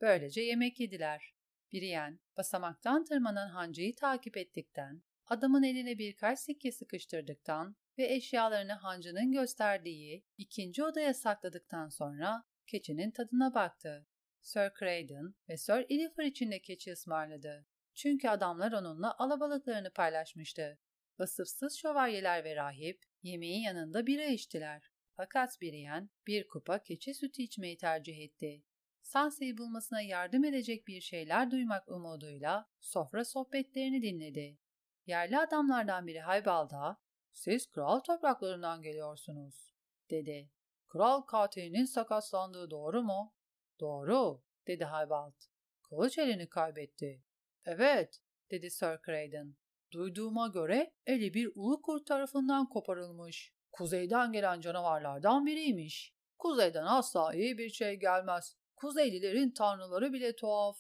Böylece 0.00 0.40
yemek 0.40 0.80
yediler. 0.80 1.34
Biriyen, 1.72 2.20
basamaktan 2.36 3.04
tırmanan 3.04 3.48
hancıyı 3.48 3.94
takip 3.94 4.36
ettikten, 4.36 5.02
adamın 5.26 5.62
eline 5.62 5.98
birkaç 5.98 6.38
sikke 6.38 6.72
sıkıştırdıktan 6.72 7.76
ve 7.98 8.14
eşyalarını 8.14 8.72
hancının 8.72 9.32
gösterdiği 9.32 10.24
ikinci 10.36 10.84
odaya 10.84 11.14
sakladıktan 11.14 11.88
sonra 11.88 12.44
keçinin 12.66 13.10
tadına 13.10 13.54
baktı. 13.54 14.06
Sir 14.40 14.70
Craydon 14.78 15.34
ve 15.48 15.56
Sir 15.56 15.86
Elifer 15.88 16.24
için 16.24 16.50
de 16.50 16.62
keçi 16.62 16.92
ısmarladı. 16.92 17.66
Çünkü 17.94 18.28
adamlar 18.28 18.72
onunla 18.72 19.18
alabalıklarını 19.18 19.90
paylaşmıştı. 19.90 20.78
Vasıfsız 21.18 21.78
şövalyeler 21.78 22.44
ve 22.44 22.56
rahip 22.56 23.02
yemeğin 23.22 23.62
yanında 23.62 24.06
bira 24.06 24.24
içtiler. 24.24 24.90
Fakat 25.16 25.60
Biriyen 25.60 26.10
bir 26.26 26.48
kupa 26.48 26.82
keçi 26.82 27.14
sütü 27.14 27.42
içmeyi 27.42 27.76
tercih 27.76 28.18
etti. 28.18 28.62
Sansa'yı 29.02 29.58
bulmasına 29.58 30.00
yardım 30.00 30.44
edecek 30.44 30.86
bir 30.86 31.00
şeyler 31.00 31.50
duymak 31.50 31.88
umuduyla 31.88 32.68
sofra 32.80 33.24
sohbetlerini 33.24 34.02
dinledi. 34.02 34.58
Yerli 35.06 35.38
adamlardan 35.38 36.06
biri 36.06 36.20
Haybal'da, 36.20 37.00
''Siz 37.32 37.66
kral 37.66 38.00
topraklarından 38.00 38.82
geliyorsunuz.'' 38.82 39.74
dedi. 40.10 40.50
''Kral 40.86 41.22
katilinin 41.22 41.84
sakatlandığı 41.84 42.70
doğru 42.70 43.02
mu?'' 43.02 43.34
''Doğru.'' 43.80 44.42
dedi 44.66 44.84
Haybald. 44.84 45.34
''Kılıç 45.82 46.18
elini 46.18 46.48
kaybetti.'' 46.48 47.24
''Evet.'' 47.64 48.22
dedi 48.50 48.70
Sir 48.70 48.98
Craydon. 49.06 49.56
''Duyduğuma 49.92 50.48
göre 50.48 50.94
eli 51.06 51.34
bir 51.34 51.52
ulu 51.54 51.82
kurt 51.82 52.06
tarafından 52.06 52.68
koparılmış. 52.68 53.52
Kuzeyden 53.72 54.32
gelen 54.32 54.60
canavarlardan 54.60 55.46
biriymiş. 55.46 56.14
Kuzeyden 56.38 56.84
asla 56.84 57.34
iyi 57.34 57.58
bir 57.58 57.70
şey 57.70 57.94
gelmez. 57.94 58.56
Kuzeylilerin 58.76 59.50
tanrıları 59.50 60.12
bile 60.12 60.36
tuhaf. 60.36 60.78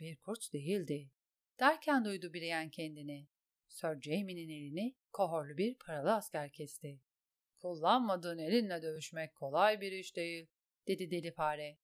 Bir 0.00 0.16
kurt 0.16 0.52
değildi. 0.52 1.10
Derken 1.60 2.04
duydu 2.04 2.34
Brienne 2.34 2.70
kendini. 2.70 3.28
Sir 3.68 4.00
Jamie'nin 4.00 4.48
elini 4.48 4.96
kohorlu 5.12 5.56
bir 5.56 5.78
paralı 5.78 6.14
asker 6.14 6.52
kesti. 6.52 7.00
Kullanmadığın 7.58 8.38
elinle 8.38 8.82
dövüşmek 8.82 9.34
kolay 9.34 9.80
bir 9.80 9.92
iş 9.92 10.16
değil, 10.16 10.46
dedi 10.86 11.10
deli 11.10 11.32
fare. 11.32 11.78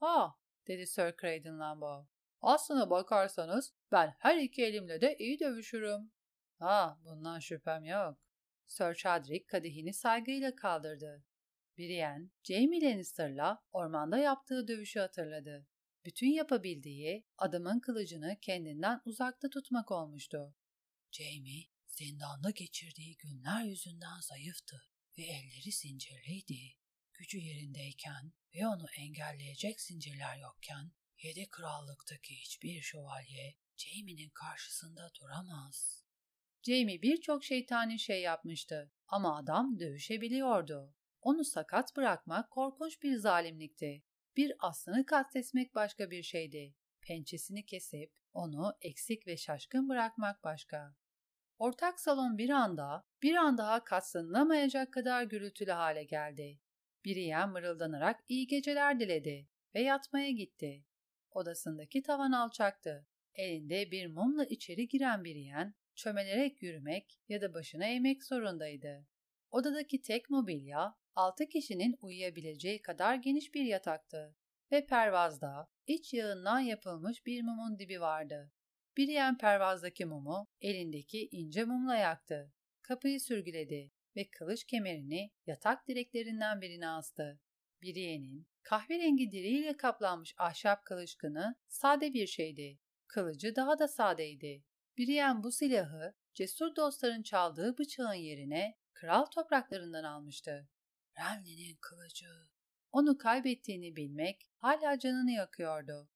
Ha, 0.00 0.34
dedi 0.66 0.86
Sir 0.86 1.14
Craydon 1.20 1.58
Lambo. 1.58 2.06
Aslına 2.46 2.90
bakarsanız 2.90 3.72
ben 3.92 4.14
her 4.18 4.36
iki 4.36 4.64
elimle 4.64 5.00
de 5.00 5.16
iyi 5.18 5.40
dövüşürüm. 5.40 6.12
Ha, 6.58 6.98
bundan 7.04 7.38
şüphem 7.38 7.84
yok. 7.84 8.18
Sir 8.66 8.94
Chadwick 8.94 9.48
kadehini 9.48 9.92
saygıyla 9.92 10.54
kaldırdı. 10.54 11.24
Brienne, 11.78 12.30
Jaime 12.42 12.80
Lannister'la 12.80 13.62
ormanda 13.72 14.18
yaptığı 14.18 14.68
dövüşü 14.68 15.00
hatırladı. 15.00 15.66
Bütün 16.04 16.26
yapabildiği 16.26 17.26
adamın 17.38 17.80
kılıcını 17.80 18.38
kendinden 18.40 19.00
uzakta 19.04 19.50
tutmak 19.50 19.90
olmuştu. 19.90 20.54
Jaime, 21.10 21.60
zindanda 21.86 22.50
geçirdiği 22.50 23.16
günler 23.16 23.64
yüzünden 23.64 24.20
zayıftı 24.20 24.82
ve 25.18 25.22
elleri 25.22 25.72
zincirliydi. 25.72 26.76
Gücü 27.14 27.38
yerindeyken 27.38 28.32
ve 28.54 28.66
onu 28.66 28.86
engelleyecek 28.98 29.80
zincirler 29.80 30.36
yokken 30.38 30.92
yedi 31.24 31.48
krallıktaki 31.48 32.34
hiçbir 32.34 32.80
şövalye 32.80 33.54
Jaime'nin 33.76 34.30
karşısında 34.30 35.10
duramaz. 35.20 36.04
Jaime 36.62 37.02
birçok 37.02 37.44
şeytani 37.44 37.98
şey 37.98 38.22
yapmıştı 38.22 38.92
ama 39.08 39.36
adam 39.36 39.78
dövüşebiliyordu. 39.80 40.94
Onu 41.20 41.44
sakat 41.44 41.96
bırakmak 41.96 42.50
korkunç 42.50 43.02
bir 43.02 43.16
zalimlikti. 43.16 44.02
Bir 44.36 44.52
aslanı 44.58 45.06
katletmek 45.06 45.74
başka 45.74 46.10
bir 46.10 46.22
şeydi. 46.22 46.74
Pençesini 47.00 47.66
kesip 47.66 48.12
onu 48.32 48.74
eksik 48.80 49.26
ve 49.26 49.36
şaşkın 49.36 49.88
bırakmak 49.88 50.44
başka. 50.44 50.96
Ortak 51.58 52.00
salon 52.00 52.38
bir 52.38 52.50
anda, 52.50 53.04
bir 53.22 53.34
an 53.34 53.58
daha 53.58 53.84
katlanılamayacak 53.84 54.92
kadar 54.92 55.22
gürültülü 55.22 55.70
hale 55.70 56.04
geldi. 56.04 56.60
Biriyen 57.04 57.50
mırıldanarak 57.50 58.20
iyi 58.28 58.46
geceler 58.46 59.00
diledi 59.00 59.48
ve 59.74 59.82
yatmaya 59.82 60.30
gitti. 60.30 60.84
Odasındaki 61.34 62.02
tavan 62.02 62.32
alçaktı. 62.32 63.06
Elinde 63.34 63.90
bir 63.90 64.06
mumla 64.06 64.44
içeri 64.44 64.88
giren 64.88 65.24
Biriyen, 65.24 65.74
çömelerek 65.94 66.62
yürümek 66.62 67.20
ya 67.28 67.40
da 67.40 67.54
başına 67.54 67.86
eğmek 67.86 68.24
zorundaydı. 68.24 69.06
Odadaki 69.50 70.02
tek 70.02 70.30
mobilya, 70.30 70.96
altı 71.14 71.46
kişinin 71.46 71.96
uyuyabileceği 72.00 72.82
kadar 72.82 73.14
geniş 73.14 73.54
bir 73.54 73.64
yataktı 73.64 74.36
ve 74.72 74.86
pervazda 74.86 75.68
iç 75.86 76.14
yağından 76.14 76.60
yapılmış 76.60 77.26
bir 77.26 77.42
mumun 77.42 77.78
dibi 77.78 78.00
vardı. 78.00 78.52
Biriyen 78.96 79.38
pervazdaki 79.38 80.04
mumu 80.04 80.48
elindeki 80.60 81.28
ince 81.30 81.64
mumla 81.64 81.96
yaktı. 81.96 82.52
Kapıyı 82.82 83.20
sürgüledi 83.20 83.90
ve 84.16 84.30
kılıç 84.30 84.64
kemerini 84.64 85.30
yatak 85.46 85.88
direklerinden 85.88 86.60
birine 86.60 86.88
astı. 86.88 87.40
Biriye'nin 87.82 88.46
kahverengi 88.64 89.30
diriyle 89.30 89.76
kaplanmış 89.76 90.34
ahşap 90.38 90.84
kılıçkını 90.84 91.56
sade 91.68 92.12
bir 92.12 92.26
şeydi. 92.26 92.78
Kılıcı 93.06 93.56
daha 93.56 93.78
da 93.78 93.88
sadeydi. 93.88 94.64
Biriyen 94.98 95.42
bu 95.42 95.52
silahı 95.52 96.14
cesur 96.34 96.76
dostların 96.76 97.22
çaldığı 97.22 97.78
bıçağın 97.78 98.14
yerine 98.14 98.78
kral 98.92 99.24
topraklarından 99.24 100.04
almıştı. 100.04 100.68
Renly'nin 101.18 101.76
kılıcı. 101.80 102.28
Onu 102.92 103.18
kaybettiğini 103.18 103.96
bilmek 103.96 104.50
hala 104.56 104.98
canını 104.98 105.30
yakıyordu. 105.30 106.08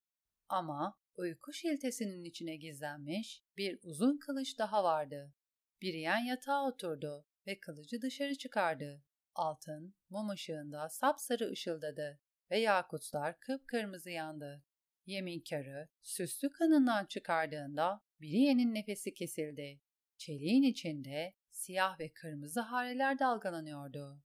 Ama 0.48 0.98
uyku 1.16 1.52
şiltesinin 1.52 2.24
içine 2.24 2.56
gizlenmiş 2.56 3.42
bir 3.56 3.78
uzun 3.82 4.18
kılıç 4.18 4.58
daha 4.58 4.84
vardı. 4.84 5.34
Biriyen 5.82 6.24
yatağa 6.24 6.66
oturdu 6.66 7.26
ve 7.46 7.60
kılıcı 7.60 8.02
dışarı 8.02 8.34
çıkardı. 8.34 9.02
Altın, 9.34 9.94
mum 10.10 10.30
ışığında 10.30 10.88
sapsarı 10.88 11.50
ışıldadı 11.50 12.20
ve 12.50 12.58
yakutlar 12.58 13.40
kıpkırmızı 13.40 14.10
yandı. 14.10 14.64
Yeminkarı 15.06 15.88
süslü 16.02 16.50
kanından 16.52 17.06
çıkardığında 17.06 18.02
Biriye'nin 18.20 18.74
nefesi 18.74 19.14
kesildi. 19.14 19.80
Çeliğin 20.18 20.62
içinde 20.62 21.34
siyah 21.50 22.00
ve 22.00 22.12
kırmızı 22.12 22.60
hareler 22.60 23.18
dalgalanıyordu. 23.18 24.22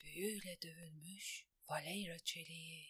Büyüyle 0.00 0.56
dövülmüş 0.62 1.46
Valeyra 1.70 2.18
çeliği. 2.18 2.86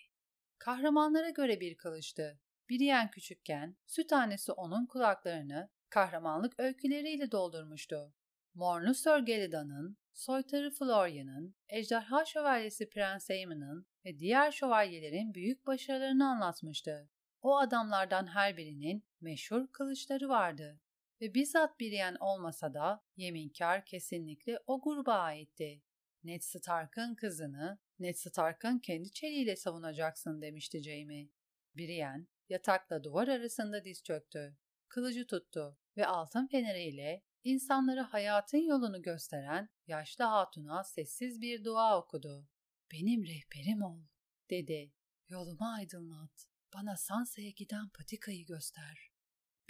Kahramanlara 0.58 1.30
göre 1.30 1.60
bir 1.60 1.76
kılıçtı. 1.76 2.40
Biriyen 2.68 3.10
küçükken 3.10 3.76
süt 3.86 4.08
tanesi 4.08 4.52
onun 4.52 4.86
kulaklarını 4.86 5.70
kahramanlık 5.90 6.60
öyküleriyle 6.60 7.30
doldurmuştu. 7.30 8.14
Mornu 8.54 8.94
Sir 8.94 9.18
Gelida'nın, 9.18 9.98
soytarı 10.12 10.70
Florian'ın, 10.70 11.54
ejderha 11.68 12.24
şövalyesi 12.24 12.88
Prens 12.88 13.30
Aemon'ın 13.30 13.86
ve 14.08 14.18
diğer 14.18 14.52
şövalyelerin 14.52 15.34
büyük 15.34 15.66
başarılarını 15.66 16.28
anlatmıştı. 16.28 17.10
O 17.42 17.58
adamlardan 17.58 18.26
her 18.26 18.56
birinin 18.56 19.04
meşhur 19.20 19.66
kılıçları 19.72 20.28
vardı 20.28 20.80
ve 21.20 21.34
bizzat 21.34 21.80
Biriyen 21.80 22.16
olmasa 22.20 22.74
da 22.74 23.04
yeminkar 23.16 23.84
kesinlikle 23.84 24.58
o 24.66 24.80
gruba 24.80 25.14
aitti. 25.14 25.82
Ned 26.24 26.40
Stark'ın 26.42 27.14
kızını 27.14 27.78
Ned 27.98 28.14
Stark'ın 28.14 28.78
kendi 28.78 29.12
çeliğiyle 29.12 29.56
savunacaksın 29.56 30.42
demişti 30.42 30.82
Jaime. 30.82 31.28
Brienne 31.76 32.26
yatakla 32.48 33.04
duvar 33.04 33.28
arasında 33.28 33.84
diz 33.84 34.02
çöktü. 34.02 34.56
Kılıcı 34.88 35.26
tuttu 35.26 35.78
ve 35.96 36.06
altın 36.06 36.46
feneriyle 36.46 37.22
insanlara 37.44 38.12
hayatın 38.12 38.58
yolunu 38.58 39.02
gösteren 39.02 39.68
yaşlı 39.86 40.24
hatuna 40.24 40.84
sessiz 40.84 41.40
bir 41.40 41.64
dua 41.64 41.98
okudu. 41.98 42.48
Benim 42.92 43.26
rehberim 43.26 43.82
ol, 43.82 44.02
dedi. 44.50 44.92
Yolumu 45.28 45.72
aydınlat. 45.74 46.46
Bana 46.74 46.96
Sansa'ya 46.96 47.50
giden 47.50 47.88
patikayı 47.88 48.46
göster. 48.46 49.10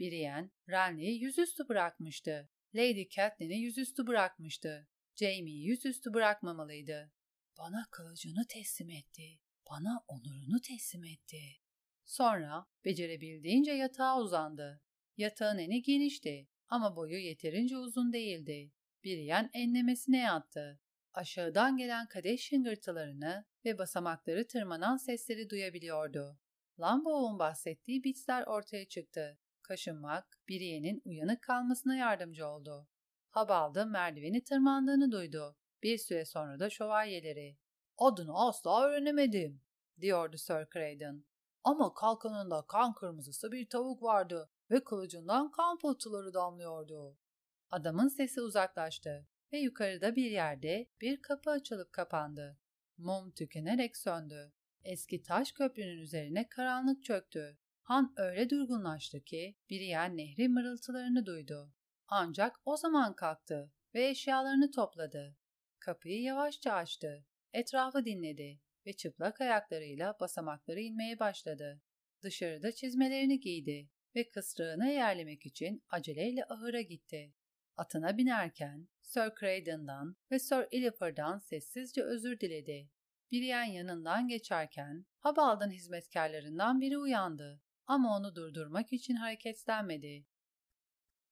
Brienne, 0.01 0.51
Renly'i 0.69 1.23
yüzüstü 1.23 1.69
bırakmıştı. 1.69 2.51
Lady 2.75 3.09
Catelyn'i 3.09 3.59
yüzüstü 3.59 4.07
bırakmıştı. 4.07 4.89
Jaime'yi 5.17 5.67
yüzüstü 5.67 6.15
bırakmamalıydı. 6.15 7.13
Bana 7.59 7.87
kılıcını 7.91 8.47
teslim 8.49 8.91
etti. 8.91 9.41
Bana 9.71 10.05
onurunu 10.09 10.61
teslim 10.61 11.05
etti. 11.05 11.41
Sonra 12.05 12.67
becerebildiğince 12.85 13.73
yatağa 13.73 14.21
uzandı. 14.21 14.83
Yatağın 15.17 15.59
eni 15.59 15.83
genişti 15.83 16.49
ama 16.69 16.97
boyu 16.97 17.19
yeterince 17.19 17.77
uzun 17.77 18.13
değildi. 18.13 18.73
Yan 19.05 19.51
enlemesine 19.53 20.19
yattı. 20.19 20.81
Aşağıdan 21.19 21.77
gelen 21.77 22.07
kadeh 22.07 22.39
şıngırtılarını 22.39 23.45
ve 23.65 23.79
basamakları 23.79 24.47
tırmanan 24.47 24.97
sesleri 24.97 25.51
duyabiliyordu. 25.51 26.39
Lambo'un 26.81 27.39
bahsettiği 27.39 28.05
bitsler 28.05 28.47
ortaya 28.47 28.89
çıktı. 28.89 29.39
Kaşınmak, 29.63 30.39
Biriye'nin 30.49 31.03
uyanık 31.05 31.43
kalmasına 31.43 31.97
yardımcı 31.97 32.47
oldu. 32.47 32.89
Habaldı 33.31 33.87
merdiveni 33.87 34.45
tırmandığını 34.45 35.13
duydu. 35.13 35.57
Bir 35.83 35.99
süre 35.99 36.25
sonra 36.25 36.61
da 36.61 36.71
şövalyeleri. 36.71 37.59
Adını 37.97 38.33
asla 38.35 38.83
öğrenemedim, 38.83 39.63
diyordu 40.01 40.39
Sir 40.39 40.67
Craydon. 40.73 41.25
Ama 41.65 41.95
kalkanında 41.95 42.65
kan 42.69 42.95
kırmızısı 42.95 43.53
bir 43.53 43.69
tavuk 43.69 44.03
vardı 44.03 44.51
ve 44.71 44.85
kılıcından 44.85 45.51
kan 45.51 45.79
pıltıları 45.79 46.35
damlıyordu. 46.35 47.19
Adamın 47.71 48.09
sesi 48.09 48.41
uzaklaştı 48.41 49.27
ve 49.53 49.59
yukarıda 49.59 50.17
bir 50.17 50.31
yerde 50.31 50.87
bir 51.01 51.23
kapı 51.23 51.51
açılıp 51.51 51.93
kapandı. 51.93 52.59
Mum 52.99 53.31
tükenerek 53.31 53.97
söndü. 53.97 54.53
Eski 54.85 55.23
taş 55.23 55.53
köprünün 55.53 55.99
üzerine 55.99 56.49
karanlık 56.49 57.05
çöktü. 57.05 57.59
Han 57.83 58.15
öyle 58.17 58.51
durgunlaştı 58.51 59.21
ki 59.21 59.57
Biriyen 59.71 60.17
nehri 60.17 60.49
mırıltılarını 60.49 61.27
duydu. 61.27 61.73
Ancak 62.09 62.61
o 62.65 62.77
zaman 62.77 63.17
kalktı 63.17 63.73
ve 63.95 64.09
eşyalarını 64.09 64.71
topladı. 64.71 65.37
Kapıyı 65.79 66.23
yavaşça 66.23 66.73
açtı. 66.73 67.27
Etrafı 67.53 68.05
dinledi 68.05 68.61
ve 68.87 68.93
çıplak 68.93 69.41
ayaklarıyla 69.41 70.17
basamakları 70.21 70.81
inmeye 70.81 71.19
başladı. 71.19 71.83
Dışarıda 72.23 72.73
çizmelerini 72.73 73.41
giydi 73.41 73.91
ve 74.17 74.29
kısrağına 74.29 74.87
yerlemek 74.87 75.47
için 75.47 75.83
aceleyle 75.89 76.45
ahıra 76.45 76.81
gitti. 76.81 77.35
Atına 77.77 78.19
binerken 78.19 78.89
Sir 79.09 79.33
Craydon'dan 79.41 80.17
ve 80.31 80.39
Sir 80.39 80.67
Illifer'dan 80.71 81.39
sessizce 81.39 82.03
özür 82.03 82.41
diledi. 82.41 82.91
Brienne 83.33 83.75
yanından 83.75 84.29
geçerken 84.29 85.07
Habald'ın 85.19 85.71
hizmetkarlarından 85.71 86.81
biri 86.81 86.99
uyandı 86.99 87.63
ama 87.87 88.17
onu 88.17 88.35
durdurmak 88.35 88.93
için 88.93 89.15
hareketlenmedi. 89.15 90.27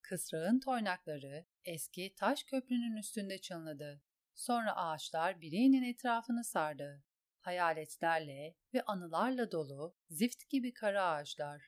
Kısrağın 0.01 0.59
toynakları 0.59 1.45
eski 1.65 2.13
taş 2.15 2.43
köprünün 2.43 2.95
üstünde 2.97 3.37
çınladı. 3.37 4.01
Sonra 4.35 4.75
ağaçlar 4.75 5.41
Brienne'in 5.41 5.83
etrafını 5.83 6.43
sardı. 6.43 7.03
Hayaletlerle 7.39 8.55
ve 8.73 8.81
anılarla 8.81 9.51
dolu 9.51 9.95
zift 10.09 10.49
gibi 10.49 10.73
kara 10.73 11.03
ağaçlar. 11.03 11.61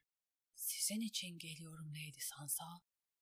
Sizin 0.55 1.01
için 1.01 1.37
geliyorum 1.37 1.89
Lady 1.89 2.19
Sansa, 2.19 2.65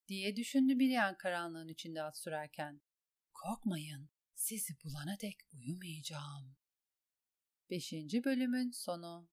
diye 0.08 0.36
düşündü 0.36 0.80
Brienne 0.80 1.18
karanlığın 1.18 1.68
içinde 1.68 2.04
at 2.04 2.18
sürerken. 2.18 2.82
Korkmayın, 3.34 4.10
sizi 4.36 4.74
bulana 4.84 5.20
dek 5.22 5.38
uyumayacağım. 5.54 6.56
5. 7.70 7.94
bölümün 8.26 8.72
sonu 8.72 9.30